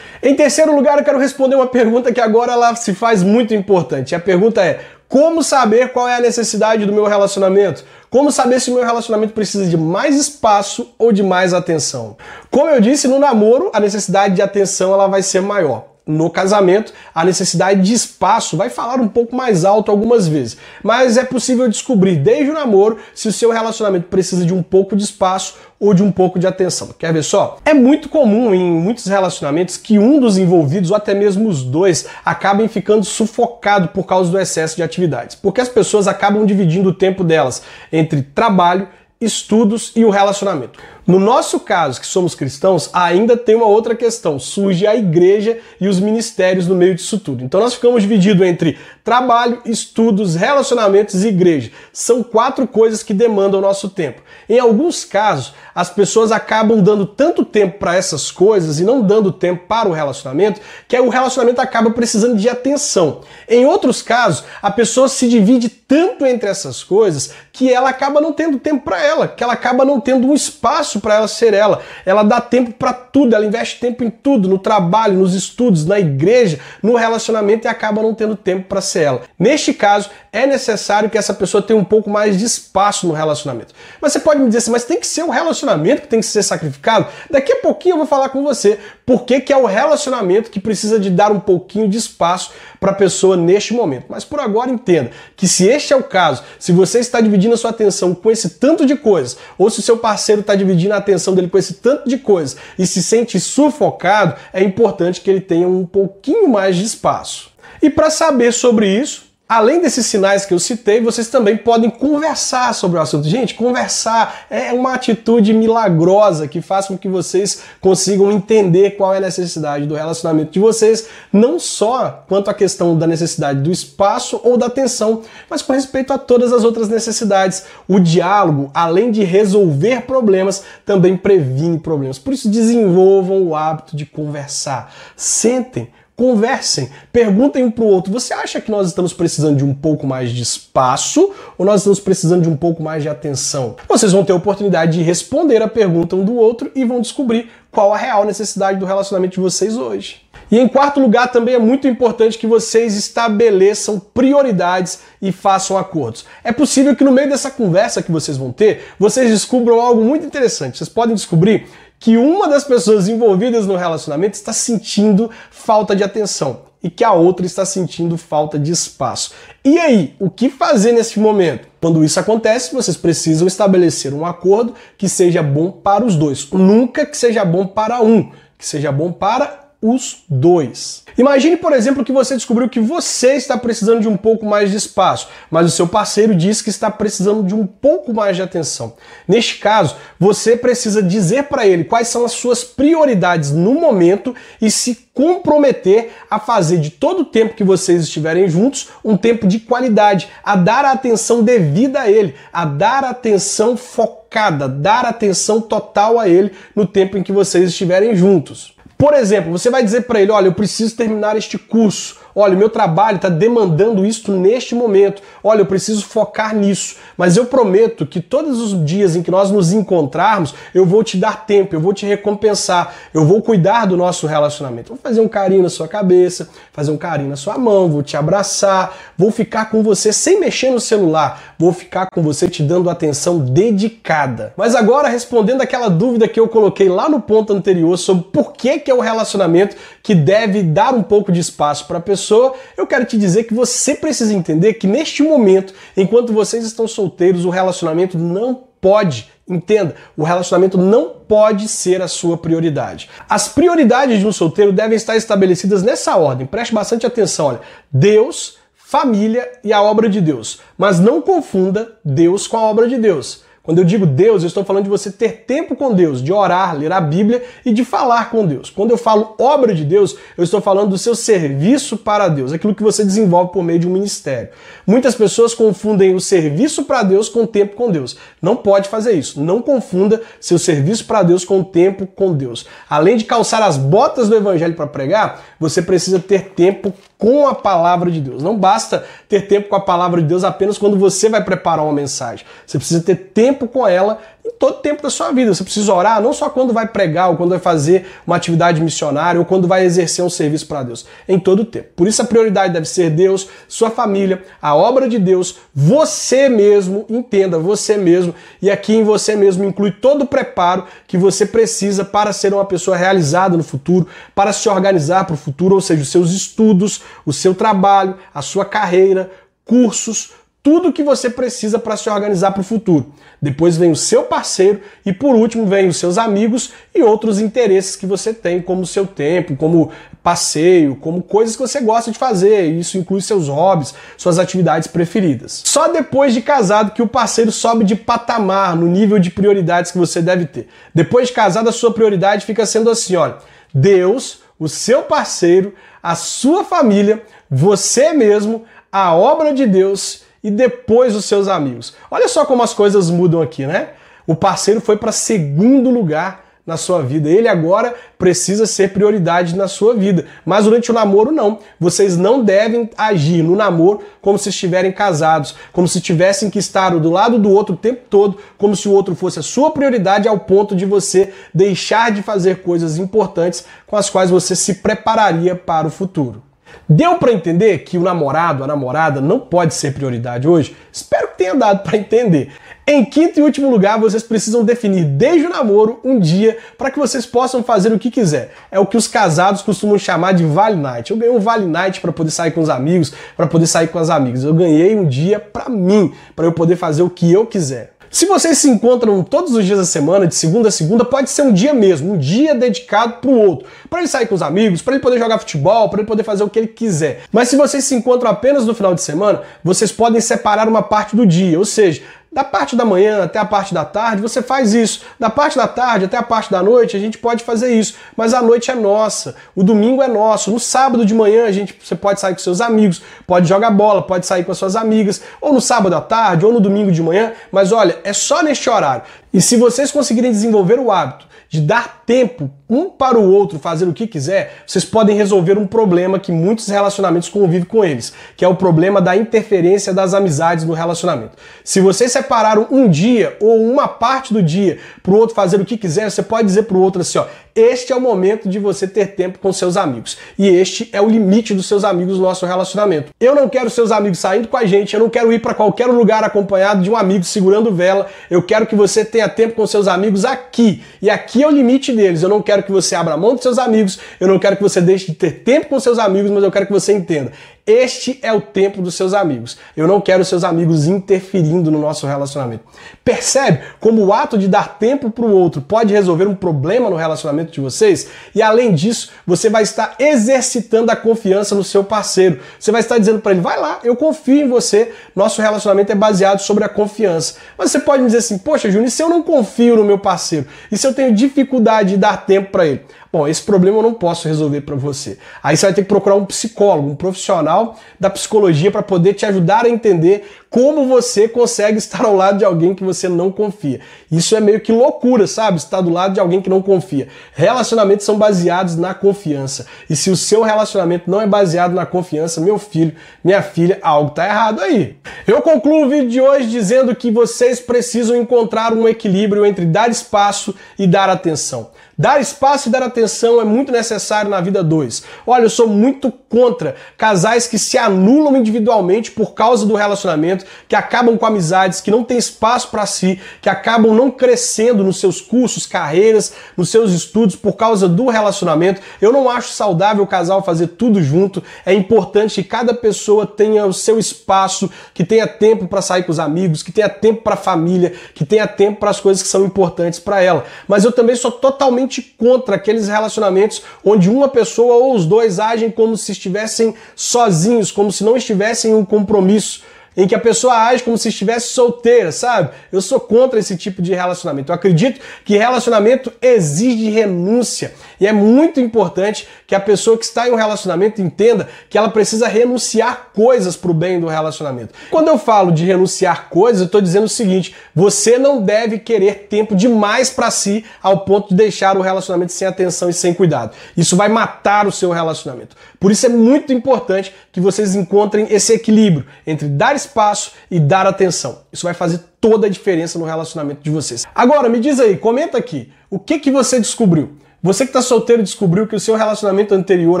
Em 0.22 0.34
terceiro 0.34 0.74
lugar, 0.74 0.98
eu 0.98 1.04
quero 1.04 1.18
responder 1.18 1.56
uma 1.56 1.66
pergunta 1.66 2.12
que 2.12 2.20
agora 2.20 2.52
ela 2.52 2.74
se 2.74 2.94
faz 2.94 3.22
muito 3.22 3.54
importante. 3.54 4.14
A 4.14 4.20
pergunta 4.20 4.62
é: 4.62 4.80
como 5.08 5.42
saber 5.42 5.92
qual 5.92 6.08
é 6.08 6.16
a 6.16 6.20
necessidade 6.20 6.84
do 6.84 6.92
meu 6.92 7.04
relacionamento? 7.04 7.84
Como 8.10 8.30
saber 8.30 8.60
se 8.60 8.70
o 8.70 8.74
meu 8.74 8.84
relacionamento 8.84 9.32
precisa 9.32 9.66
de 9.66 9.76
mais 9.76 10.16
espaço 10.16 10.94
ou 10.98 11.12
de 11.12 11.22
mais 11.22 11.54
atenção? 11.54 12.16
Como 12.50 12.68
eu 12.68 12.80
disse, 12.80 13.08
no 13.08 13.18
namoro, 13.18 13.70
a 13.72 13.80
necessidade 13.80 14.34
de 14.34 14.42
atenção 14.42 14.92
ela 14.92 15.06
vai 15.06 15.22
ser 15.22 15.40
maior 15.40 15.95
no 16.06 16.30
casamento, 16.30 16.92
a 17.12 17.24
necessidade 17.24 17.82
de 17.82 17.92
espaço 17.92 18.56
vai 18.56 18.70
falar 18.70 19.00
um 19.00 19.08
pouco 19.08 19.34
mais 19.34 19.64
alto 19.64 19.90
algumas 19.90 20.28
vezes. 20.28 20.56
Mas 20.80 21.16
é 21.16 21.24
possível 21.24 21.68
descobrir 21.68 22.16
desde 22.16 22.48
o 22.48 22.54
namoro 22.54 22.98
se 23.12 23.26
o 23.26 23.32
seu 23.32 23.50
relacionamento 23.50 24.06
precisa 24.06 24.44
de 24.44 24.54
um 24.54 24.62
pouco 24.62 24.94
de 24.94 25.02
espaço 25.02 25.56
ou 25.80 25.92
de 25.92 26.04
um 26.04 26.12
pouco 26.12 26.38
de 26.38 26.46
atenção. 26.46 26.94
Quer 26.96 27.12
ver 27.12 27.24
só? 27.24 27.58
É 27.64 27.74
muito 27.74 28.08
comum 28.08 28.54
em 28.54 28.70
muitos 28.70 29.06
relacionamentos 29.06 29.76
que 29.76 29.98
um 29.98 30.20
dos 30.20 30.38
envolvidos, 30.38 30.90
ou 30.90 30.96
até 30.96 31.12
mesmo 31.12 31.48
os 31.48 31.64
dois, 31.64 32.06
acabem 32.24 32.68
ficando 32.68 33.04
sufocado 33.04 33.88
por 33.88 34.06
causa 34.06 34.30
do 34.30 34.38
excesso 34.38 34.76
de 34.76 34.84
atividades. 34.84 35.34
Porque 35.34 35.60
as 35.60 35.68
pessoas 35.68 36.06
acabam 36.06 36.46
dividindo 36.46 36.90
o 36.90 36.94
tempo 36.94 37.24
delas 37.24 37.62
entre 37.92 38.22
trabalho 38.22 38.88
estudos 39.20 39.92
e 39.96 40.04
o 40.04 40.10
relacionamento. 40.10 40.78
No 41.06 41.20
nosso 41.20 41.60
caso, 41.60 42.00
que 42.00 42.06
somos 42.06 42.34
cristãos, 42.34 42.90
ainda 42.92 43.36
tem 43.36 43.54
uma 43.54 43.66
outra 43.66 43.94
questão: 43.94 44.40
surge 44.40 44.86
a 44.86 44.96
igreja 44.96 45.58
e 45.80 45.86
os 45.86 46.00
ministérios 46.00 46.66
no 46.66 46.74
meio 46.74 46.96
disso 46.96 47.20
tudo. 47.20 47.44
Então 47.44 47.60
nós 47.60 47.74
ficamos 47.74 48.02
divididos 48.02 48.44
entre 48.44 48.76
trabalho, 49.04 49.62
estudos, 49.64 50.34
relacionamentos 50.34 51.22
e 51.22 51.28
igreja. 51.28 51.70
São 51.92 52.24
quatro 52.24 52.66
coisas 52.66 53.04
que 53.04 53.14
demandam 53.14 53.60
o 53.60 53.62
nosso 53.62 53.88
tempo. 53.88 54.20
Em 54.48 54.58
alguns 54.58 55.04
casos, 55.04 55.54
as 55.72 55.88
pessoas 55.88 56.32
acabam 56.32 56.82
dando 56.82 57.06
tanto 57.06 57.44
tempo 57.44 57.78
para 57.78 57.94
essas 57.94 58.32
coisas 58.32 58.80
e 58.80 58.84
não 58.84 59.00
dando 59.00 59.30
tempo 59.30 59.64
para 59.68 59.88
o 59.88 59.92
relacionamento, 59.92 60.60
que 60.88 60.98
o 60.98 61.08
relacionamento 61.08 61.60
acaba 61.60 61.90
precisando 61.90 62.36
de 62.36 62.48
atenção. 62.48 63.20
Em 63.48 63.64
outros 63.64 64.02
casos, 64.02 64.42
a 64.60 64.72
pessoa 64.72 65.08
se 65.08 65.28
divide 65.28 65.68
tanto 65.68 66.26
entre 66.26 66.48
essas 66.48 66.82
coisas 66.82 67.32
que 67.52 67.72
ela 67.72 67.90
acaba 67.90 68.20
não 68.20 68.32
tendo 68.32 68.58
tempo 68.58 68.84
para 68.84 69.00
ela, 69.00 69.28
que 69.28 69.44
ela 69.44 69.52
acaba 69.52 69.84
não 69.84 70.00
tendo 70.00 70.26
um 70.26 70.34
espaço 70.34 70.95
para 71.00 71.14
ela 71.16 71.28
ser 71.28 71.54
ela. 71.54 71.80
Ela 72.04 72.22
dá 72.22 72.40
tempo 72.40 72.72
para 72.72 72.92
tudo, 72.92 73.34
ela 73.34 73.44
investe 73.44 73.80
tempo 73.80 74.04
em 74.04 74.10
tudo, 74.10 74.48
no 74.48 74.58
trabalho, 74.58 75.18
nos 75.18 75.34
estudos, 75.34 75.84
na 75.86 75.98
igreja, 75.98 76.58
no 76.82 76.96
relacionamento 76.96 77.66
e 77.66 77.68
acaba 77.68 78.02
não 78.02 78.14
tendo 78.14 78.36
tempo 78.36 78.66
para 78.68 78.80
ser 78.80 79.02
ela. 79.02 79.22
Neste 79.38 79.72
caso, 79.72 80.10
é 80.32 80.46
necessário 80.46 81.08
que 81.08 81.16
essa 81.16 81.32
pessoa 81.32 81.62
tenha 81.62 81.78
um 81.78 81.84
pouco 81.84 82.10
mais 82.10 82.38
de 82.38 82.44
espaço 82.44 83.06
no 83.06 83.12
relacionamento. 83.14 83.74
Mas 84.00 84.12
você 84.12 84.18
pode 84.20 84.40
me 84.40 84.46
dizer 84.46 84.58
assim, 84.58 84.70
mas 84.70 84.84
tem 84.84 85.00
que 85.00 85.06
ser 85.06 85.22
o 85.22 85.30
relacionamento 85.30 86.02
que 86.02 86.08
tem 86.08 86.20
que 86.20 86.26
ser 86.26 86.42
sacrificado? 86.42 87.06
Daqui 87.30 87.52
a 87.52 87.56
pouquinho 87.56 87.94
eu 87.94 87.98
vou 87.98 88.06
falar 88.06 88.28
com 88.28 88.42
você 88.42 88.78
por 89.06 89.24
que, 89.24 89.40
que 89.40 89.52
é 89.52 89.56
o 89.56 89.66
relacionamento 89.66 90.50
que 90.50 90.58
precisa 90.58 90.98
de 90.98 91.08
dar 91.08 91.30
um 91.30 91.38
pouquinho 91.38 91.88
de 91.88 91.96
espaço 91.96 92.50
para 92.80 92.90
a 92.90 92.94
pessoa 92.94 93.36
neste 93.36 93.72
momento. 93.72 94.06
Mas 94.08 94.24
por 94.24 94.40
agora 94.40 94.68
entenda 94.68 95.12
que 95.36 95.46
se 95.46 95.64
este 95.64 95.92
é 95.92 95.96
o 95.96 96.02
caso, 96.02 96.42
se 96.58 96.72
você 96.72 96.98
está 96.98 97.20
dividindo 97.20 97.54
a 97.54 97.56
sua 97.56 97.70
atenção 97.70 98.12
com 98.12 98.32
esse 98.32 98.50
tanto 98.50 98.84
de 98.84 98.96
coisas, 98.96 99.38
ou 99.56 99.70
se 99.70 99.78
o 99.78 99.82
seu 99.82 99.96
parceiro 99.96 100.40
está 100.40 100.56
dividindo 100.56 100.92
a 100.92 100.96
atenção 100.96 101.36
dele 101.36 101.48
com 101.48 101.56
esse 101.56 101.74
tanto 101.74 102.08
de 102.08 102.18
coisas 102.18 102.56
e 102.76 102.84
se 102.84 103.00
sente 103.00 103.38
sufocado, 103.38 104.34
é 104.52 104.60
importante 104.62 105.20
que 105.20 105.30
ele 105.30 105.40
tenha 105.40 105.68
um 105.68 105.86
pouquinho 105.86 106.48
mais 106.48 106.74
de 106.74 106.84
espaço. 106.84 107.52
E 107.80 107.88
para 107.88 108.10
saber 108.10 108.52
sobre 108.52 108.88
isso, 108.88 109.25
Além 109.48 109.80
desses 109.80 110.06
sinais 110.06 110.44
que 110.44 110.52
eu 110.52 110.58
citei, 110.58 111.00
vocês 111.00 111.28
também 111.28 111.56
podem 111.56 111.88
conversar 111.88 112.74
sobre 112.74 112.98
o 112.98 113.00
assunto. 113.00 113.28
Gente, 113.28 113.54
conversar 113.54 114.44
é 114.50 114.72
uma 114.72 114.92
atitude 114.92 115.52
milagrosa 115.52 116.48
que 116.48 116.60
faz 116.60 116.86
com 116.86 116.98
que 116.98 117.08
vocês 117.08 117.62
consigam 117.80 118.32
entender 118.32 118.96
qual 118.96 119.14
é 119.14 119.18
a 119.18 119.20
necessidade 119.20 119.86
do 119.86 119.94
relacionamento 119.94 120.50
de 120.50 120.58
vocês, 120.58 121.06
não 121.32 121.60
só 121.60 122.24
quanto 122.26 122.50
à 122.50 122.54
questão 122.54 122.98
da 122.98 123.06
necessidade 123.06 123.60
do 123.60 123.70
espaço 123.70 124.40
ou 124.42 124.56
da 124.56 124.66
atenção, 124.66 125.22
mas 125.48 125.62
com 125.62 125.72
respeito 125.72 126.12
a 126.12 126.18
todas 126.18 126.52
as 126.52 126.64
outras 126.64 126.88
necessidades. 126.88 127.66
O 127.86 128.00
diálogo, 128.00 128.68
além 128.74 129.12
de 129.12 129.22
resolver 129.22 130.02
problemas, 130.02 130.64
também 130.84 131.16
previne 131.16 131.78
problemas. 131.78 132.18
Por 132.18 132.34
isso, 132.34 132.48
desenvolvam 132.48 133.44
o 133.44 133.54
hábito 133.54 133.96
de 133.96 134.04
conversar. 134.04 134.92
Sentem, 135.14 135.88
Conversem, 136.16 136.88
perguntem 137.12 137.62
um 137.62 137.70
para 137.70 137.84
o 137.84 137.88
outro. 137.88 138.10
Você 138.10 138.32
acha 138.32 138.58
que 138.58 138.70
nós 138.70 138.86
estamos 138.86 139.12
precisando 139.12 139.58
de 139.58 139.64
um 139.64 139.74
pouco 139.74 140.06
mais 140.06 140.30
de 140.30 140.42
espaço 140.42 141.30
ou 141.58 141.66
nós 141.66 141.82
estamos 141.82 142.00
precisando 142.00 142.40
de 142.40 142.48
um 142.48 142.56
pouco 142.56 142.82
mais 142.82 143.02
de 143.02 143.08
atenção? 143.10 143.76
Vocês 143.86 144.12
vão 144.12 144.24
ter 144.24 144.32
a 144.32 144.36
oportunidade 144.36 144.96
de 144.96 145.02
responder 145.02 145.60
a 145.60 145.68
pergunta 145.68 146.16
um 146.16 146.24
do 146.24 146.34
outro 146.34 146.72
e 146.74 146.86
vão 146.86 147.02
descobrir 147.02 147.50
qual 147.70 147.92
a 147.92 147.98
real 147.98 148.24
necessidade 148.24 148.78
do 148.78 148.86
relacionamento 148.86 149.34
de 149.34 149.40
vocês 149.40 149.76
hoje. 149.76 150.22
E 150.50 150.58
em 150.58 150.66
quarto 150.66 151.00
lugar, 151.00 151.30
também 151.30 151.54
é 151.54 151.58
muito 151.58 151.86
importante 151.86 152.38
que 152.38 152.46
vocês 152.46 152.96
estabeleçam 152.96 153.98
prioridades 153.98 155.00
e 155.20 155.32
façam 155.32 155.76
acordos. 155.76 156.24
É 156.42 156.52
possível 156.52 156.94
que 156.96 157.04
no 157.04 157.12
meio 157.12 157.28
dessa 157.28 157.50
conversa 157.50 158.02
que 158.02 158.12
vocês 158.12 158.38
vão 158.38 158.52
ter, 158.52 158.84
vocês 158.98 159.28
descubram 159.28 159.80
algo 159.80 160.02
muito 160.02 160.24
interessante. 160.24 160.78
Vocês 160.78 160.88
podem 160.88 161.14
descobrir 161.14 161.66
que 161.98 162.16
uma 162.16 162.48
das 162.48 162.64
pessoas 162.64 163.08
envolvidas 163.08 163.66
no 163.66 163.76
relacionamento 163.76 164.34
está 164.34 164.52
sentindo 164.52 165.30
falta 165.50 165.96
de 165.96 166.04
atenção 166.04 166.66
e 166.82 166.90
que 166.90 167.02
a 167.02 167.12
outra 167.12 167.44
está 167.44 167.64
sentindo 167.64 168.16
falta 168.16 168.58
de 168.58 168.70
espaço. 168.70 169.32
E 169.64 169.78
aí, 169.78 170.14
o 170.20 170.30
que 170.30 170.48
fazer 170.48 170.92
nesse 170.92 171.18
momento? 171.18 171.68
Quando 171.80 172.04
isso 172.04 172.20
acontece, 172.20 172.74
vocês 172.74 172.96
precisam 172.96 173.48
estabelecer 173.48 174.14
um 174.14 174.24
acordo 174.24 174.74
que 174.96 175.08
seja 175.08 175.42
bom 175.42 175.70
para 175.70 176.04
os 176.04 176.14
dois. 176.14 176.48
Nunca 176.52 177.04
que 177.04 177.16
seja 177.16 177.44
bom 177.44 177.66
para 177.66 178.00
um, 178.02 178.30
que 178.56 178.66
seja 178.66 178.92
bom 178.92 179.10
para 179.10 179.65
os 179.80 180.24
dois. 180.28 181.04
Imagine, 181.18 181.56
por 181.56 181.72
exemplo, 181.72 182.04
que 182.04 182.12
você 182.12 182.34
descobriu 182.34 182.68
que 182.68 182.80
você 182.80 183.34
está 183.34 183.56
precisando 183.56 184.00
de 184.00 184.08
um 184.08 184.16
pouco 184.16 184.44
mais 184.44 184.70
de 184.70 184.76
espaço, 184.76 185.28
mas 185.50 185.66
o 185.66 185.70
seu 185.70 185.86
parceiro 185.86 186.34
diz 186.34 186.60
que 186.60 186.70
está 186.70 186.90
precisando 186.90 187.42
de 187.42 187.54
um 187.54 187.66
pouco 187.66 188.12
mais 188.12 188.36
de 188.36 188.42
atenção. 188.42 188.94
Neste 189.26 189.58
caso, 189.58 189.96
você 190.18 190.56
precisa 190.56 191.02
dizer 191.02 191.44
para 191.44 191.66
ele 191.66 191.84
quais 191.84 192.08
são 192.08 192.24
as 192.24 192.32
suas 192.32 192.64
prioridades 192.64 193.50
no 193.50 193.74
momento 193.74 194.34
e 194.60 194.70
se 194.70 195.06
comprometer 195.14 196.12
a 196.30 196.38
fazer 196.38 196.78
de 196.78 196.90
todo 196.90 197.20
o 197.20 197.24
tempo 197.24 197.54
que 197.54 197.64
vocês 197.64 198.02
estiverem 198.02 198.48
juntos 198.48 198.90
um 199.02 199.16
tempo 199.16 199.46
de 199.46 199.58
qualidade, 199.58 200.28
a 200.44 200.56
dar 200.56 200.84
a 200.84 200.92
atenção 200.92 201.42
devida 201.42 202.02
a 202.02 202.10
ele, 202.10 202.34
a 202.52 202.66
dar 202.66 203.02
atenção 203.02 203.76
focada, 203.78 204.68
dar 204.68 205.06
atenção 205.06 205.60
total 205.60 206.20
a 206.20 206.28
ele 206.28 206.52
no 206.74 206.86
tempo 206.86 207.16
em 207.16 207.22
que 207.22 207.32
vocês 207.32 207.70
estiverem 207.70 208.14
juntos. 208.14 208.75
Por 208.96 209.12
exemplo, 209.14 209.52
você 209.52 209.70
vai 209.70 209.82
dizer 209.84 210.02
para 210.02 210.20
ele: 210.20 210.30
olha, 210.30 210.46
eu 210.46 210.54
preciso 210.54 210.96
terminar 210.96 211.36
este 211.36 211.58
curso. 211.58 212.18
Olha, 212.38 212.54
o 212.54 212.58
meu 212.58 212.68
trabalho 212.68 213.16
está 213.16 213.30
demandando 213.30 214.04
isso 214.04 214.30
neste 214.30 214.74
momento. 214.74 215.22
Olha, 215.42 215.60
eu 215.60 215.66
preciso 215.66 216.04
focar 216.04 216.54
nisso. 216.54 216.96
Mas 217.16 217.34
eu 217.38 217.46
prometo 217.46 218.04
que 218.04 218.20
todos 218.20 218.60
os 218.60 218.84
dias 218.84 219.16
em 219.16 219.22
que 219.22 219.30
nós 219.30 219.50
nos 219.50 219.72
encontrarmos, 219.72 220.54
eu 220.74 220.84
vou 220.84 221.02
te 221.02 221.16
dar 221.16 221.46
tempo, 221.46 221.74
eu 221.74 221.80
vou 221.80 221.94
te 221.94 222.04
recompensar, 222.04 222.94
eu 223.14 223.24
vou 223.24 223.40
cuidar 223.40 223.86
do 223.86 223.96
nosso 223.96 224.26
relacionamento. 224.26 224.90
Vou 224.90 224.98
fazer 225.02 225.22
um 225.22 225.28
carinho 225.28 225.62
na 225.62 225.70
sua 225.70 225.88
cabeça, 225.88 226.50
fazer 226.74 226.90
um 226.90 226.98
carinho 226.98 227.30
na 227.30 227.36
sua 227.36 227.56
mão, 227.56 227.88
vou 227.88 228.02
te 228.02 228.18
abraçar, 228.18 228.94
vou 229.16 229.30
ficar 229.30 229.70
com 229.70 229.82
você 229.82 230.12
sem 230.12 230.38
mexer 230.38 230.70
no 230.70 230.78
celular, 230.78 231.54
vou 231.58 231.72
ficar 231.72 232.10
com 232.10 232.20
você 232.20 232.50
te 232.50 232.62
dando 232.62 232.90
atenção 232.90 233.38
dedicada. 233.38 234.52
Mas 234.58 234.74
agora, 234.74 235.08
respondendo 235.08 235.62
aquela 235.62 235.88
dúvida 235.88 236.28
que 236.28 236.38
eu 236.38 236.48
coloquei 236.48 236.90
lá 236.90 237.08
no 237.08 237.18
ponto 237.18 237.54
anterior 237.54 237.96
sobre 237.96 238.24
por 238.24 238.52
que, 238.52 238.78
que 238.78 238.90
é 238.90 238.94
o 238.94 239.00
relacionamento 239.00 239.74
que 240.02 240.14
deve 240.14 240.62
dar 240.62 240.92
um 240.92 241.02
pouco 241.02 241.32
de 241.32 241.40
espaço 241.40 241.86
para 241.86 241.96
a 241.96 242.02
pessoa 242.02 242.25
pessoa, 242.26 242.54
eu 242.76 242.86
quero 242.86 243.04
te 243.04 243.16
dizer 243.16 243.44
que 243.44 243.54
você 243.54 243.94
precisa 243.94 244.34
entender 244.34 244.74
que 244.74 244.86
neste 244.86 245.22
momento, 245.22 245.72
enquanto 245.96 246.32
vocês 246.32 246.64
estão 246.64 246.88
solteiros, 246.88 247.44
o 247.44 247.50
relacionamento 247.50 248.18
não 248.18 248.64
pode 248.80 249.30
Entenda, 249.48 249.94
o 250.16 250.24
relacionamento 250.24 250.76
não 250.76 251.08
pode 251.08 251.68
ser 251.68 252.02
a 252.02 252.08
sua 252.08 252.36
prioridade. 252.36 253.08
As 253.28 253.46
prioridades 253.46 254.18
de 254.18 254.26
um 254.26 254.32
solteiro 254.32 254.72
devem 254.72 254.96
estar 254.96 255.14
estabelecidas 255.14 255.84
nessa 255.84 256.16
ordem. 256.16 256.48
Preste 256.48 256.74
bastante 256.74 257.06
atenção, 257.06 257.46
olha. 257.46 257.60
Deus, 257.88 258.58
família 258.74 259.48
e 259.62 259.72
a 259.72 259.80
obra 259.80 260.08
de 260.08 260.20
Deus. 260.20 260.58
Mas 260.76 260.98
não 260.98 261.22
confunda 261.22 261.92
Deus 262.04 262.48
com 262.48 262.56
a 262.56 262.62
obra 262.62 262.88
de 262.88 262.98
Deus. 262.98 263.44
Quando 263.66 263.78
eu 263.78 263.84
digo 263.84 264.06
Deus, 264.06 264.44
eu 264.44 264.46
estou 264.46 264.64
falando 264.64 264.84
de 264.84 264.88
você 264.88 265.10
ter 265.10 265.44
tempo 265.44 265.74
com 265.74 265.92
Deus, 265.92 266.22
de 266.22 266.32
orar, 266.32 266.78
ler 266.78 266.92
a 266.92 267.00
Bíblia 267.00 267.42
e 267.64 267.72
de 267.72 267.84
falar 267.84 268.30
com 268.30 268.46
Deus. 268.46 268.70
Quando 268.70 268.92
eu 268.92 268.96
falo 268.96 269.34
obra 269.40 269.74
de 269.74 269.84
Deus, 269.84 270.16
eu 270.38 270.44
estou 270.44 270.60
falando 270.60 270.90
do 270.90 270.98
seu 270.98 271.16
serviço 271.16 271.96
para 271.96 272.28
Deus, 272.28 272.52
aquilo 272.52 272.76
que 272.76 272.82
você 272.84 273.04
desenvolve 273.04 273.52
por 273.52 273.64
meio 273.64 273.80
de 273.80 273.88
um 273.88 273.90
ministério. 273.90 274.50
Muitas 274.86 275.16
pessoas 275.16 275.52
confundem 275.52 276.14
o 276.14 276.20
serviço 276.20 276.84
para 276.84 277.02
Deus 277.02 277.28
com 277.28 277.42
o 277.42 277.46
tempo 277.46 277.74
com 277.74 277.90
Deus. 277.90 278.16
Não 278.40 278.54
pode 278.54 278.88
fazer 278.88 279.14
isso. 279.14 279.40
Não 279.40 279.60
confunda 279.60 280.22
seu 280.40 280.60
serviço 280.60 281.04
para 281.04 281.24
Deus 281.24 281.44
com 281.44 281.58
o 281.58 281.64
tempo 281.64 282.06
com 282.06 282.32
Deus. 282.32 282.66
Além 282.88 283.16
de 283.16 283.24
calçar 283.24 283.62
as 283.64 283.76
botas 283.76 284.28
do 284.28 284.36
evangelho 284.36 284.74
para 284.74 284.86
pregar, 284.86 285.44
você 285.58 285.82
precisa 285.82 286.20
ter 286.20 286.50
tempo 286.50 286.94
com 287.18 287.46
a 287.48 287.54
palavra 287.54 288.10
de 288.10 288.20
Deus. 288.20 288.42
Não 288.42 288.56
basta 288.56 289.04
ter 289.28 289.42
tempo 289.42 289.68
com 289.68 289.76
a 289.76 289.80
palavra 289.80 290.20
de 290.20 290.28
Deus 290.28 290.44
apenas 290.44 290.78
quando 290.78 290.98
você 290.98 291.28
vai 291.28 291.42
preparar 291.42 291.84
uma 291.84 291.92
mensagem. 291.92 292.44
Você 292.66 292.78
precisa 292.78 293.02
ter 293.02 293.16
tempo 293.16 293.66
com 293.66 293.86
ela 293.86 294.18
em 294.46 294.50
todo 294.52 294.80
tempo 294.80 295.02
da 295.02 295.10
sua 295.10 295.32
vida. 295.32 295.52
Você 295.52 295.64
precisa 295.64 295.92
orar 295.92 296.22
não 296.22 296.32
só 296.32 296.48
quando 296.48 296.72
vai 296.72 296.86
pregar, 296.86 297.30
ou 297.30 297.36
quando 297.36 297.50
vai 297.50 297.58
fazer 297.58 298.06
uma 298.24 298.36
atividade 298.36 298.80
missionária, 298.80 299.40
ou 299.40 299.44
quando 299.44 299.66
vai 299.66 299.84
exercer 299.84 300.24
um 300.24 300.30
serviço 300.30 300.66
para 300.66 300.84
Deus. 300.84 301.04
Em 301.28 301.38
todo 301.38 301.64
tempo. 301.64 301.88
Por 301.96 302.06
isso 302.06 302.22
a 302.22 302.24
prioridade 302.24 302.72
deve 302.72 302.86
ser 302.86 303.10
Deus, 303.10 303.48
sua 303.66 303.90
família, 303.90 304.44
a 304.62 304.74
obra 304.74 305.08
de 305.08 305.18
Deus, 305.18 305.56
você 305.74 306.48
mesmo, 306.48 307.04
entenda, 307.10 307.58
você 307.58 307.96
mesmo. 307.96 308.34
E 308.62 308.70
aqui 308.70 308.94
em 308.94 309.02
você 309.02 309.34
mesmo 309.34 309.64
inclui 309.64 309.90
todo 309.90 310.22
o 310.22 310.26
preparo 310.26 310.84
que 311.08 311.18
você 311.18 311.44
precisa 311.44 312.04
para 312.04 312.32
ser 312.32 312.54
uma 312.54 312.64
pessoa 312.64 312.96
realizada 312.96 313.56
no 313.56 313.64
futuro, 313.64 314.06
para 314.34 314.52
se 314.52 314.68
organizar 314.68 315.24
para 315.24 315.34
o 315.34 315.38
futuro, 315.38 315.74
ou 315.74 315.80
seja, 315.80 316.02
os 316.02 316.10
seus 316.10 316.30
estudos, 316.30 317.02
o 317.24 317.32
seu 317.32 317.54
trabalho, 317.54 318.16
a 318.32 318.42
sua 318.42 318.64
carreira, 318.64 319.30
cursos, 319.64 320.30
tudo 320.66 320.92
que 320.92 321.04
você 321.04 321.30
precisa 321.30 321.78
para 321.78 321.96
se 321.96 322.10
organizar 322.10 322.50
para 322.50 322.60
o 322.60 322.64
futuro. 322.64 323.14
Depois 323.40 323.76
vem 323.76 323.92
o 323.92 323.94
seu 323.94 324.24
parceiro 324.24 324.80
e 325.04 325.12
por 325.12 325.36
último 325.36 325.64
vem 325.64 325.86
os 325.86 325.96
seus 325.96 326.18
amigos 326.18 326.72
e 326.92 327.04
outros 327.04 327.38
interesses 327.38 327.94
que 327.94 328.04
você 328.04 328.34
tem, 328.34 328.60
como 328.60 328.84
seu 328.84 329.06
tempo, 329.06 329.54
como 329.54 329.92
passeio, 330.24 330.96
como 330.96 331.22
coisas 331.22 331.54
que 331.54 331.62
você 331.62 331.80
gosta 331.80 332.10
de 332.10 332.18
fazer. 332.18 332.64
Isso 332.64 332.98
inclui 332.98 333.20
seus 333.20 333.46
hobbies, 333.46 333.94
suas 334.16 334.40
atividades 334.40 334.88
preferidas. 334.88 335.62
Só 335.64 335.86
depois 335.86 336.34
de 336.34 336.42
casado 336.42 336.90
que 336.90 337.00
o 337.00 337.06
parceiro 337.06 337.52
sobe 337.52 337.84
de 337.84 337.94
patamar 337.94 338.74
no 338.74 338.88
nível 338.88 339.20
de 339.20 339.30
prioridades 339.30 339.92
que 339.92 339.98
você 339.98 340.20
deve 340.20 340.46
ter. 340.46 340.66
Depois 340.92 341.28
de 341.28 341.34
casado, 341.34 341.68
a 341.68 341.72
sua 341.72 341.94
prioridade 341.94 342.44
fica 342.44 342.66
sendo 342.66 342.90
assim, 342.90 343.14
olha, 343.14 343.36
Deus, 343.72 344.40
o 344.58 344.68
seu 344.68 345.02
parceiro, 345.04 345.74
a 346.02 346.16
sua 346.16 346.64
família, 346.64 347.22
você 347.48 348.12
mesmo, 348.12 348.64
a 348.90 349.14
obra 349.14 349.54
de 349.54 349.64
Deus 349.64 350.25
e 350.46 350.50
depois 350.50 351.16
os 351.16 351.24
seus 351.24 351.48
amigos. 351.48 351.92
Olha 352.08 352.28
só 352.28 352.44
como 352.44 352.62
as 352.62 352.72
coisas 352.72 353.10
mudam 353.10 353.42
aqui, 353.42 353.66
né? 353.66 353.88
O 354.24 354.36
parceiro 354.36 354.80
foi 354.80 354.96
para 354.96 355.10
segundo 355.10 355.90
lugar 355.90 356.44
na 356.64 356.76
sua 356.76 357.02
vida. 357.02 357.28
Ele 357.28 357.48
agora 357.48 357.92
precisa 358.16 358.64
ser 358.64 358.92
prioridade 358.92 359.56
na 359.56 359.66
sua 359.66 359.92
vida. 359.92 360.24
Mas 360.44 360.64
durante 360.64 360.88
o 360.88 360.94
namoro, 360.94 361.32
não. 361.32 361.58
Vocês 361.80 362.16
não 362.16 362.44
devem 362.44 362.88
agir 362.96 363.42
no 363.42 363.56
namoro 363.56 364.02
como 364.22 364.38
se 364.38 364.50
estiverem 364.50 364.92
casados, 364.92 365.56
como 365.72 365.88
se 365.88 366.00
tivessem 366.00 366.48
que 366.48 366.60
estar 366.60 366.90
do 366.90 367.10
lado 367.10 367.40
do 367.40 367.50
outro 367.50 367.74
o 367.74 367.78
tempo 367.78 368.02
todo, 368.08 368.38
como 368.56 368.76
se 368.76 368.88
o 368.88 368.92
outro 368.92 369.16
fosse 369.16 369.40
a 369.40 369.42
sua 369.42 369.72
prioridade 369.72 370.28
ao 370.28 370.38
ponto 370.38 370.76
de 370.76 370.86
você 370.86 371.32
deixar 371.52 372.12
de 372.12 372.22
fazer 372.22 372.62
coisas 372.62 372.98
importantes 372.98 373.64
com 373.84 373.96
as 373.96 374.08
quais 374.08 374.30
você 374.30 374.54
se 374.54 374.74
prepararia 374.74 375.56
para 375.56 375.88
o 375.88 375.90
futuro. 375.90 376.45
Deu 376.88 377.16
para 377.16 377.32
entender 377.32 377.78
que 377.78 377.98
o 377.98 378.02
namorado, 378.02 378.62
a 378.62 378.66
namorada 378.66 379.20
não 379.20 379.40
pode 379.40 379.74
ser 379.74 379.92
prioridade 379.92 380.46
hoje? 380.46 380.76
Espero 380.92 381.28
que 381.28 381.38
tenha 381.38 381.54
dado 381.54 381.82
para 381.82 381.96
entender. 381.96 382.52
Em 382.88 383.04
quinto 383.04 383.40
e 383.40 383.42
último 383.42 383.68
lugar, 383.68 383.98
vocês 383.98 384.22
precisam 384.22 384.64
definir 384.64 385.04
desde 385.04 385.44
o 385.44 385.50
namoro 385.50 385.98
um 386.04 386.20
dia 386.20 386.56
para 386.78 386.88
que 386.88 386.98
vocês 386.98 387.26
possam 387.26 387.64
fazer 387.64 387.92
o 387.92 387.98
que 387.98 388.12
quiser. 388.12 388.52
É 388.70 388.78
o 388.78 388.86
que 388.86 388.96
os 388.96 389.08
casados 389.08 389.60
costumam 389.60 389.98
chamar 389.98 390.34
de 390.34 390.44
Vale 390.44 390.76
Night. 390.76 391.10
Eu 391.10 391.16
ganhei 391.16 391.34
um 391.34 391.40
Vale 391.40 391.66
Night 391.66 392.00
para 392.00 392.12
poder 392.12 392.30
sair 392.30 392.52
com 392.52 392.60
os 392.60 392.70
amigos, 392.70 393.12
para 393.36 393.48
poder 393.48 393.66
sair 393.66 393.88
com 393.88 393.98
as 393.98 394.08
amigas. 394.08 394.44
Eu 394.44 394.54
ganhei 394.54 394.94
um 394.94 395.04
dia 395.04 395.40
para 395.40 395.68
mim, 395.68 396.12
para 396.36 396.46
eu 396.46 396.52
poder 396.52 396.76
fazer 396.76 397.02
o 397.02 397.10
que 397.10 397.32
eu 397.32 397.44
quiser. 397.44 397.95
Se 398.10 398.26
vocês 398.26 398.58
se 398.58 398.68
encontram 398.68 399.22
todos 399.22 399.54
os 399.54 399.64
dias 399.64 399.78
da 399.78 399.84
semana, 399.84 400.26
de 400.26 400.34
segunda 400.34 400.68
a 400.68 400.72
segunda, 400.72 401.04
pode 401.04 401.30
ser 401.30 401.42
um 401.42 401.52
dia 401.52 401.74
mesmo, 401.74 402.14
um 402.14 402.18
dia 402.18 402.54
dedicado 402.54 403.14
para 403.20 403.30
o 403.30 403.38
outro, 403.38 403.68
para 403.90 404.00
ele 404.00 404.08
sair 404.08 404.26
com 404.26 404.34
os 404.34 404.42
amigos, 404.42 404.80
para 404.80 404.94
ele 404.94 405.02
poder 405.02 405.18
jogar 405.18 405.38
futebol, 405.38 405.88
para 405.88 406.00
ele 406.00 406.06
poder 406.06 406.22
fazer 406.22 406.42
o 406.44 406.48
que 406.48 406.58
ele 406.58 406.68
quiser. 406.68 407.22
Mas 407.32 407.48
se 407.48 407.56
vocês 407.56 407.84
se 407.84 407.94
encontram 407.94 408.30
apenas 408.30 408.66
no 408.66 408.74
final 408.74 408.94
de 408.94 409.02
semana, 409.02 409.42
vocês 409.62 409.92
podem 409.92 410.20
separar 410.20 410.68
uma 410.68 410.82
parte 410.82 411.16
do 411.16 411.26
dia, 411.26 411.58
ou 411.58 411.64
seja, 411.64 412.02
da 412.36 412.44
parte 412.44 412.76
da 412.76 412.84
manhã 412.84 413.22
até 413.22 413.38
a 413.38 413.46
parte 413.46 413.72
da 413.72 413.82
tarde, 413.82 414.20
você 414.20 414.42
faz 414.42 414.74
isso. 414.74 415.00
Da 415.18 415.30
parte 415.30 415.56
da 415.56 415.66
tarde 415.66 416.04
até 416.04 416.18
a 416.18 416.22
parte 416.22 416.50
da 416.50 416.62
noite, 416.62 416.94
a 416.94 417.00
gente 417.00 417.16
pode 417.16 417.42
fazer 417.42 417.72
isso. 417.72 417.94
Mas 418.14 418.34
a 418.34 418.42
noite 418.42 418.70
é 418.70 418.74
nossa. 418.74 419.34
O 419.54 419.64
domingo 419.64 420.02
é 420.02 420.06
nosso. 420.06 420.50
No 420.50 420.60
sábado 420.60 421.06
de 421.06 421.14
manhã, 421.14 421.46
a 421.46 421.50
gente, 421.50 421.74
você 421.82 421.94
pode 421.94 422.20
sair 422.20 422.34
com 422.34 422.38
seus 422.38 422.60
amigos, 422.60 423.00
pode 423.26 423.48
jogar 423.48 423.70
bola, 423.70 424.02
pode 424.02 424.26
sair 424.26 424.44
com 424.44 424.52
as 424.52 424.58
suas 424.58 424.76
amigas, 424.76 425.22
ou 425.40 425.50
no 425.50 425.62
sábado 425.62 425.96
à 425.96 426.00
tarde, 426.02 426.44
ou 426.44 426.52
no 426.52 426.60
domingo 426.60 426.92
de 426.92 427.02
manhã. 427.02 427.32
Mas 427.50 427.72
olha, 427.72 427.96
é 428.04 428.12
só 428.12 428.42
neste 428.42 428.68
horário. 428.68 429.04
E 429.32 429.40
se 429.40 429.56
vocês 429.56 429.90
conseguirem 429.90 430.30
desenvolver 430.30 430.78
o 430.78 430.92
hábito 430.92 431.26
de 431.48 431.60
dar 431.60 432.02
tempo 432.04 432.50
um 432.68 432.90
para 432.90 433.18
o 433.18 433.32
outro 433.32 433.58
fazer 433.58 433.86
o 433.86 433.92
que 433.92 434.06
quiser, 434.06 434.62
vocês 434.66 434.84
podem 434.84 435.16
resolver 435.16 435.56
um 435.56 435.66
problema 435.66 436.18
que 436.18 436.32
muitos 436.32 436.66
relacionamentos 436.68 437.28
convivem 437.28 437.64
com 437.64 437.84
eles, 437.84 438.12
que 438.36 438.44
é 438.44 438.48
o 438.48 438.56
problema 438.56 439.00
da 439.00 439.16
interferência 439.16 439.94
das 439.94 440.12
amizades 440.12 440.64
no 440.64 440.72
relacionamento. 440.72 441.36
Se 441.62 441.80
vocês 441.80 442.10
separaram 442.26 442.66
um 442.70 442.88
dia 442.88 443.36
ou 443.40 443.64
uma 443.64 443.86
parte 443.86 444.34
do 444.34 444.42
dia 444.42 444.78
para 445.02 445.12
o 445.12 445.16
outro 445.16 445.34
fazer 445.34 445.60
o 445.60 445.64
que 445.64 445.76
quiser, 445.76 446.10
você 446.10 446.22
pode 446.22 446.46
dizer 446.46 446.64
para 446.64 446.76
o 446.76 446.80
outro 446.80 447.00
assim, 447.00 447.18
ó, 447.18 447.26
este 447.56 447.90
é 447.90 447.96
o 447.96 448.00
momento 448.00 448.50
de 448.50 448.58
você 448.58 448.86
ter 448.86 449.14
tempo 449.14 449.38
com 449.38 449.50
seus 449.50 449.78
amigos. 449.78 450.18
E 450.38 450.46
este 450.46 450.90
é 450.92 451.00
o 451.00 451.08
limite 451.08 451.54
dos 451.54 451.66
seus 451.66 451.84
amigos 451.84 452.18
no 452.18 452.24
nosso 452.24 452.44
relacionamento. 452.44 453.12
Eu 453.18 453.34
não 453.34 453.48
quero 453.48 453.70
seus 453.70 453.90
amigos 453.90 454.18
saindo 454.18 454.46
com 454.46 454.58
a 454.58 454.66
gente, 454.66 454.92
eu 454.92 455.00
não 455.00 455.08
quero 455.08 455.32
ir 455.32 455.40
para 455.40 455.54
qualquer 455.54 455.86
lugar 455.86 456.22
acompanhado 456.22 456.82
de 456.82 456.90
um 456.90 456.96
amigo 456.96 457.24
segurando 457.24 457.74
vela. 457.74 458.06
Eu 458.30 458.42
quero 458.42 458.66
que 458.66 458.76
você 458.76 459.06
tenha 459.06 459.26
tempo 459.26 459.54
com 459.54 459.66
seus 459.66 459.88
amigos 459.88 460.26
aqui. 460.26 460.82
E 461.00 461.08
aqui 461.08 461.42
é 461.42 461.48
o 461.48 461.50
limite 461.50 461.92
deles. 461.92 462.22
Eu 462.22 462.28
não 462.28 462.42
quero 462.42 462.62
que 462.62 462.70
você 462.70 462.94
abra 462.94 463.16
mão 463.16 463.32
dos 463.32 463.42
seus 463.42 463.58
amigos, 463.58 463.98
eu 464.20 464.28
não 464.28 464.38
quero 464.38 464.56
que 464.56 464.62
você 464.62 464.80
deixe 464.80 465.06
de 465.06 465.14
ter 465.14 465.42
tempo 465.42 465.68
com 465.68 465.80
seus 465.80 465.98
amigos, 465.98 466.30
mas 466.30 466.44
eu 466.44 466.52
quero 466.52 466.66
que 466.66 466.72
você 466.72 466.92
entenda. 466.92 467.32
Este 467.66 468.20
é 468.22 468.32
o 468.32 468.40
tempo 468.40 468.80
dos 468.80 468.94
seus 468.94 469.12
amigos. 469.12 469.58
Eu 469.76 469.88
não 469.88 470.00
quero 470.00 470.24
seus 470.24 470.44
amigos 470.44 470.86
interferindo 470.86 471.68
no 471.68 471.80
nosso 471.80 472.06
relacionamento. 472.06 472.62
Percebe 473.04 473.60
como 473.80 474.04
o 474.04 474.12
ato 474.12 474.38
de 474.38 474.46
dar 474.46 474.78
tempo 474.78 475.10
para 475.10 475.24
o 475.24 475.32
outro 475.32 475.60
pode 475.60 475.92
resolver 475.92 476.28
um 476.28 476.34
problema 476.34 476.88
no 476.88 476.94
relacionamento 476.94 477.45
relacionamento 477.46 477.52
de 477.52 477.60
vocês. 477.60 478.08
E 478.34 478.42
além 478.42 478.74
disso, 478.74 479.10
você 479.26 479.48
vai 479.48 479.62
estar 479.62 479.94
exercitando 479.98 480.90
a 480.90 480.96
confiança 480.96 481.54
no 481.54 481.64
seu 481.64 481.84
parceiro. 481.84 482.40
Você 482.58 482.72
vai 482.72 482.80
estar 482.80 482.98
dizendo 482.98 483.20
para 483.20 483.32
ele: 483.32 483.40
vai 483.40 483.58
lá, 483.58 483.80
eu 483.84 483.96
confio 483.96 484.36
em 484.36 484.48
você. 484.48 484.92
Nosso 485.14 485.40
relacionamento 485.40 485.92
é 485.92 485.94
baseado 485.94 486.40
sobre 486.40 486.64
a 486.64 486.68
confiança. 486.68 487.36
Mas 487.56 487.70
você 487.70 487.78
pode 487.78 488.02
me 488.02 488.06
dizer 488.06 488.18
assim: 488.18 488.38
poxa, 488.38 488.70
Júnior, 488.70 488.90
se 488.90 489.02
eu 489.02 489.08
não 489.08 489.22
confio 489.22 489.76
no 489.76 489.84
meu 489.84 489.98
parceiro? 489.98 490.46
E 490.70 490.76
se 490.76 490.86
eu 490.86 490.92
tenho 490.92 491.14
dificuldade 491.14 491.90
de 491.90 491.96
dar 491.96 492.26
tempo 492.26 492.50
para 492.50 492.66
ele? 492.66 492.84
Bom, 493.16 493.26
esse 493.26 493.42
problema 493.42 493.78
eu 493.78 493.82
não 493.82 493.94
posso 493.94 494.28
resolver 494.28 494.60
para 494.60 494.76
você. 494.76 495.16
Aí 495.42 495.56
você 495.56 495.64
vai 495.64 495.74
ter 495.74 495.80
que 495.80 495.88
procurar 495.88 496.16
um 496.16 496.26
psicólogo, 496.26 496.90
um 496.90 496.94
profissional 496.94 497.74
da 497.98 498.10
psicologia 498.10 498.70
para 498.70 498.82
poder 498.82 499.14
te 499.14 499.24
ajudar 499.24 499.64
a 499.64 499.70
entender 499.70 500.26
como 500.50 500.86
você 500.86 501.26
consegue 501.26 501.78
estar 501.78 502.04
ao 502.04 502.14
lado 502.14 502.36
de 502.38 502.44
alguém 502.44 502.74
que 502.74 502.84
você 502.84 503.08
não 503.08 503.32
confia. 503.32 503.80
Isso 504.12 504.36
é 504.36 504.40
meio 504.40 504.60
que 504.60 504.70
loucura, 504.70 505.26
sabe? 505.26 505.56
Estar 505.56 505.80
do 505.80 505.88
lado 505.88 506.12
de 506.12 506.20
alguém 506.20 506.42
que 506.42 506.50
não 506.50 506.60
confia. 506.60 507.08
Relacionamentos 507.32 508.04
são 508.04 508.18
baseados 508.18 508.76
na 508.76 508.92
confiança. 508.92 509.66
E 509.88 509.96
se 509.96 510.10
o 510.10 510.16
seu 510.16 510.42
relacionamento 510.42 511.10
não 511.10 511.20
é 511.20 511.26
baseado 511.26 511.72
na 511.72 511.86
confiança, 511.86 512.38
meu 512.38 512.58
filho, 512.58 512.94
minha 513.24 513.40
filha, 513.40 513.78
algo 513.82 514.10
está 514.10 514.26
errado 514.26 514.60
aí. 514.60 514.96
Eu 515.26 515.40
concluo 515.40 515.86
o 515.86 515.88
vídeo 515.88 516.10
de 516.10 516.20
hoje 516.20 516.48
dizendo 516.48 516.94
que 516.94 517.10
vocês 517.10 517.60
precisam 517.60 518.14
encontrar 518.14 518.74
um 518.74 518.86
equilíbrio 518.86 519.46
entre 519.46 519.64
dar 519.64 519.90
espaço 519.90 520.54
e 520.78 520.86
dar 520.86 521.08
atenção. 521.08 521.70
Dar 521.98 522.20
espaço 522.20 522.68
e 522.68 522.72
dar 522.72 522.82
atenção 522.82 523.40
é 523.40 523.44
muito 523.44 523.72
necessário 523.72 524.30
na 524.30 524.38
vida 524.38 524.62
dois. 524.62 525.02
Olha, 525.26 525.44
eu 525.44 525.50
sou 525.50 525.66
muito 525.66 526.12
contra 526.28 526.76
casais 526.98 527.46
que 527.46 527.58
se 527.58 527.78
anulam 527.78 528.36
individualmente 528.36 529.10
por 529.10 529.32
causa 529.32 529.64
do 529.64 529.74
relacionamento, 529.74 530.44
que 530.68 530.76
acabam 530.76 531.16
com 531.16 531.24
amizades, 531.24 531.80
que 531.80 531.90
não 531.90 532.04
têm 532.04 532.18
espaço 532.18 532.68
para 532.68 532.84
si, 532.84 533.18
que 533.40 533.48
acabam 533.48 533.94
não 533.94 534.10
crescendo 534.10 534.84
nos 534.84 535.00
seus 535.00 535.22
cursos, 535.22 535.64
carreiras, 535.64 536.34
nos 536.54 536.68
seus 536.68 536.92
estudos 536.92 537.34
por 537.34 537.54
causa 537.54 537.88
do 537.88 538.08
relacionamento. 538.08 538.82
Eu 539.00 539.10
não 539.10 539.30
acho 539.30 539.52
saudável 539.52 540.04
o 540.04 540.06
casal 540.06 540.44
fazer 540.44 540.66
tudo 540.66 541.02
junto. 541.02 541.42
É 541.64 541.72
importante 541.72 542.42
que 542.42 542.46
cada 542.46 542.74
pessoa 542.74 543.26
tenha 543.26 543.64
o 543.64 543.72
seu 543.72 543.98
espaço, 543.98 544.70
que 544.92 545.02
tenha 545.02 545.26
tempo 545.26 545.66
para 545.66 545.80
sair 545.80 546.02
com 546.02 546.12
os 546.12 546.18
amigos, 546.18 546.62
que 546.62 546.72
tenha 546.72 546.90
tempo 546.90 547.22
para 547.22 547.34
a 547.34 547.38
família, 547.38 547.94
que 548.14 548.26
tenha 548.26 548.46
tempo 548.46 548.80
para 548.80 548.90
as 548.90 549.00
coisas 549.00 549.22
que 549.22 549.28
são 549.28 549.46
importantes 549.46 549.98
para 549.98 550.20
ela. 550.20 550.44
Mas 550.68 550.84
eu 550.84 550.92
também 550.92 551.16
sou 551.16 551.30
totalmente 551.30 551.85
totalmente 551.86 552.14
contra 552.18 552.56
aqueles 552.56 552.88
relacionamentos 552.88 553.62
onde 553.84 554.10
uma 554.10 554.28
pessoa 554.28 554.74
ou 554.74 554.94
os 554.94 555.06
dois 555.06 555.38
agem 555.38 555.70
como 555.70 555.96
se 555.96 556.12
estivessem 556.12 556.74
sozinhos, 556.94 557.70
como 557.70 557.92
se 557.92 558.04
não 558.04 558.16
estivessem 558.16 558.72
em 558.72 558.74
um 558.74 558.84
compromisso 558.84 559.62
em 559.96 560.06
que 560.06 560.14
a 560.14 560.18
pessoa 560.18 560.54
age 560.54 560.82
como 560.82 560.98
se 560.98 561.08
estivesse 561.08 561.48
solteira, 561.48 562.12
sabe? 562.12 562.50
Eu 562.70 562.82
sou 562.82 563.00
contra 563.00 563.38
esse 563.38 563.56
tipo 563.56 563.80
de 563.80 563.94
relacionamento. 563.94 564.52
Eu 564.52 564.54
acredito 564.54 565.00
que 565.24 565.36
relacionamento 565.36 566.12
exige 566.20 566.90
renúncia. 566.90 567.72
E 567.98 568.06
é 568.06 568.12
muito 568.12 568.60
importante 568.60 569.26
que 569.46 569.54
a 569.54 569.60
pessoa 569.60 569.96
que 569.96 570.04
está 570.04 570.28
em 570.28 570.32
um 570.32 570.36
relacionamento 570.36 571.00
entenda 571.00 571.48
que 571.70 571.78
ela 571.78 571.88
precisa 571.88 572.28
renunciar 572.28 573.10
coisas 573.14 573.56
para 573.56 573.70
o 573.70 573.74
bem 573.74 573.98
do 573.98 574.06
relacionamento. 574.06 574.74
Quando 574.90 575.08
eu 575.08 575.18
falo 575.18 575.50
de 575.50 575.64
renunciar 575.64 576.28
coisas, 576.28 576.60
eu 576.60 576.66
estou 576.66 576.80
dizendo 576.80 577.04
o 577.04 577.08
seguinte: 577.08 577.54
você 577.74 578.18
não 578.18 578.42
deve 578.42 578.78
querer 578.78 579.26
tempo 579.30 579.54
demais 579.54 580.10
para 580.10 580.30
si 580.30 580.64
ao 580.82 581.00
ponto 581.00 581.30
de 581.30 581.36
deixar 581.36 581.76
o 581.76 581.80
relacionamento 581.80 582.32
sem 582.32 582.46
atenção 582.46 582.90
e 582.90 582.92
sem 582.92 583.14
cuidado. 583.14 583.54
Isso 583.76 583.96
vai 583.96 584.08
matar 584.08 584.66
o 584.66 584.72
seu 584.72 584.90
relacionamento. 584.90 585.56
Por 585.78 585.90
isso 585.90 586.04
é 586.06 586.08
muito 586.08 586.52
importante 586.52 587.14
que 587.30 587.40
vocês 587.40 587.74
encontrem 587.74 588.26
esse 588.30 588.52
equilíbrio 588.52 589.06
entre 589.26 589.48
dar 589.48 589.76
espaço 589.86 590.32
e 590.50 590.58
dar 590.58 590.86
atenção. 590.86 591.40
Isso 591.52 591.64
vai 591.64 591.74
fazer 591.74 592.00
toda 592.20 592.46
a 592.46 592.50
diferença 592.50 592.98
no 592.98 593.04
relacionamento 593.04 593.62
de 593.62 593.70
vocês. 593.70 594.04
Agora, 594.14 594.48
me 594.48 594.60
diz 594.60 594.80
aí, 594.80 594.96
comenta 594.96 595.38
aqui, 595.38 595.72
o 595.88 595.98
que 595.98 596.18
que 596.18 596.30
você 596.30 596.58
descobriu? 596.58 597.16
Você 597.42 597.64
que 597.64 597.70
está 597.70 597.80
solteiro 597.80 598.22
descobriu 598.22 598.66
que 598.66 598.74
o 598.74 598.80
seu 598.80 598.96
relacionamento 598.96 599.54
anterior 599.54 600.00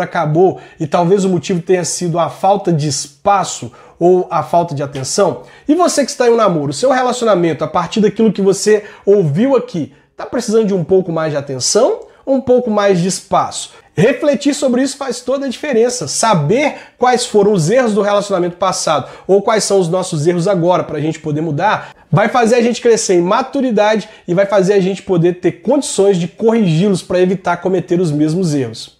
acabou 0.00 0.58
e 0.80 0.86
talvez 0.86 1.24
o 1.24 1.28
motivo 1.28 1.62
tenha 1.62 1.84
sido 1.84 2.18
a 2.18 2.28
falta 2.28 2.72
de 2.72 2.88
espaço 2.88 3.70
ou 4.00 4.26
a 4.30 4.42
falta 4.42 4.74
de 4.74 4.82
atenção? 4.82 5.42
E 5.68 5.74
você 5.74 6.04
que 6.04 6.10
está 6.10 6.26
em 6.26 6.32
um 6.32 6.36
namoro, 6.36 6.70
o 6.70 6.74
seu 6.74 6.90
relacionamento, 6.90 7.62
a 7.62 7.68
partir 7.68 8.00
daquilo 8.00 8.32
que 8.32 8.42
você 8.42 8.84
ouviu 9.04 9.54
aqui, 9.54 9.92
está 10.10 10.26
precisando 10.26 10.66
de 10.66 10.74
um 10.74 10.82
pouco 10.82 11.12
mais 11.12 11.30
de 11.30 11.36
atenção 11.36 12.00
um 12.26 12.40
pouco 12.40 12.68
mais 12.68 12.98
de 12.98 13.06
espaço? 13.06 13.70
Refletir 13.96 14.52
sobre 14.52 14.82
isso 14.82 14.98
faz 14.98 15.22
toda 15.22 15.46
a 15.46 15.48
diferença. 15.48 16.06
Saber 16.06 16.74
quais 16.98 17.24
foram 17.24 17.52
os 17.52 17.70
erros 17.70 17.94
do 17.94 18.02
relacionamento 18.02 18.58
passado 18.58 19.08
ou 19.26 19.40
quais 19.40 19.64
são 19.64 19.80
os 19.80 19.88
nossos 19.88 20.26
erros 20.26 20.46
agora 20.46 20.84
para 20.84 20.98
a 20.98 21.00
gente 21.00 21.18
poder 21.18 21.40
mudar, 21.40 21.94
vai 22.12 22.28
fazer 22.28 22.56
a 22.56 22.60
gente 22.60 22.82
crescer 22.82 23.14
em 23.14 23.22
maturidade 23.22 24.06
e 24.28 24.34
vai 24.34 24.44
fazer 24.44 24.74
a 24.74 24.80
gente 24.80 25.02
poder 25.02 25.40
ter 25.40 25.62
condições 25.62 26.18
de 26.18 26.28
corrigi-los 26.28 27.02
para 27.02 27.20
evitar 27.20 27.56
cometer 27.56 27.98
os 27.98 28.12
mesmos 28.12 28.54
erros. 28.54 28.98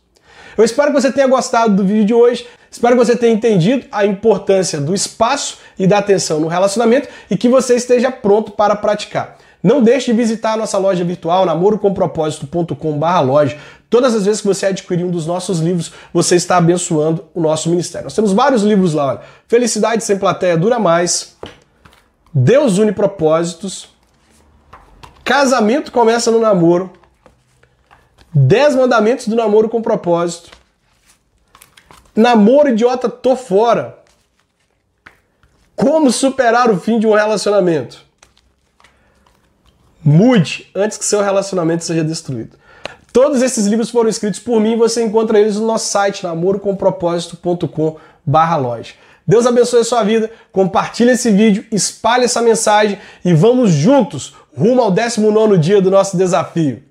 Eu 0.56 0.64
espero 0.64 0.94
que 0.94 0.98
você 0.98 1.12
tenha 1.12 1.26
gostado 1.26 1.76
do 1.76 1.84
vídeo 1.84 2.06
de 2.06 2.14
hoje. 2.14 2.46
Espero 2.70 2.96
que 2.96 3.04
você 3.04 3.14
tenha 3.14 3.34
entendido 3.34 3.84
a 3.92 4.06
importância 4.06 4.80
do 4.80 4.94
espaço 4.94 5.58
e 5.78 5.86
da 5.86 5.98
atenção 5.98 6.40
no 6.40 6.48
relacionamento 6.48 7.06
e 7.30 7.36
que 7.36 7.50
você 7.50 7.76
esteja 7.76 8.10
pronto 8.10 8.52
para 8.52 8.74
praticar. 8.74 9.36
Não 9.62 9.82
deixe 9.82 10.10
de 10.12 10.16
visitar 10.16 10.52
a 10.52 10.56
nossa 10.56 10.78
loja 10.78 11.04
virtual 11.04 11.44
namorocomproposito.com/loja. 11.44 13.58
Todas 13.88 14.14
as 14.14 14.24
vezes 14.26 14.40
que 14.40 14.46
você 14.46 14.66
adquirir 14.66 15.04
um 15.04 15.10
dos 15.10 15.26
nossos 15.26 15.60
livros, 15.60 15.92
você 16.12 16.34
está 16.34 16.56
abençoando 16.56 17.24
o 17.32 17.40
nosso 17.40 17.70
ministério. 17.70 18.04
Nós 18.04 18.14
temos 18.14 18.32
vários 18.32 18.62
livros 18.62 18.92
lá, 18.92 19.06
olha. 19.06 19.20
Felicidade 19.46 20.02
sem 20.02 20.18
plateia 20.18 20.56
dura 20.56 20.78
mais. 20.78 21.36
Deus 22.34 22.78
une 22.78 22.92
propósitos. 22.92 23.88
Casamento 25.24 25.92
começa 25.92 26.30
no 26.30 26.40
namoro. 26.40 26.92
Dez 28.34 28.74
mandamentos 28.74 29.28
do 29.28 29.36
namoro 29.36 29.68
com 29.68 29.80
propósito. 29.80 30.50
Namoro 32.14 32.70
idiota, 32.70 33.08
tô 33.08 33.36
fora. 33.36 33.98
Como 35.76 36.10
superar 36.10 36.70
o 36.70 36.80
fim 36.80 36.98
de 36.98 37.06
um 37.06 37.14
relacionamento? 37.14 38.04
Mude 40.02 40.70
antes 40.74 40.98
que 40.98 41.04
seu 41.04 41.22
relacionamento 41.22 41.84
seja 41.84 42.02
destruído. 42.02 42.56
Todos 43.16 43.40
esses 43.40 43.64
livros 43.64 43.88
foram 43.88 44.10
escritos 44.10 44.38
por 44.38 44.60
mim 44.60 44.72
e 44.72 44.76
você 44.76 45.02
encontra 45.02 45.40
eles 45.40 45.56
no 45.56 45.66
nosso 45.66 45.88
site 45.88 46.22
namorocomproposito.com/loja. 46.22 48.92
Deus 49.26 49.46
abençoe 49.46 49.80
a 49.80 49.84
sua 49.84 50.02
vida, 50.02 50.30
compartilhe 50.52 51.12
esse 51.12 51.30
vídeo, 51.30 51.64
espalhe 51.72 52.24
essa 52.24 52.42
mensagem 52.42 52.98
e 53.24 53.32
vamos 53.32 53.70
juntos 53.70 54.34
rumo 54.54 54.82
ao 54.82 54.90
19 54.90 55.56
dia 55.56 55.80
do 55.80 55.90
nosso 55.90 56.14
desafio. 56.14 56.82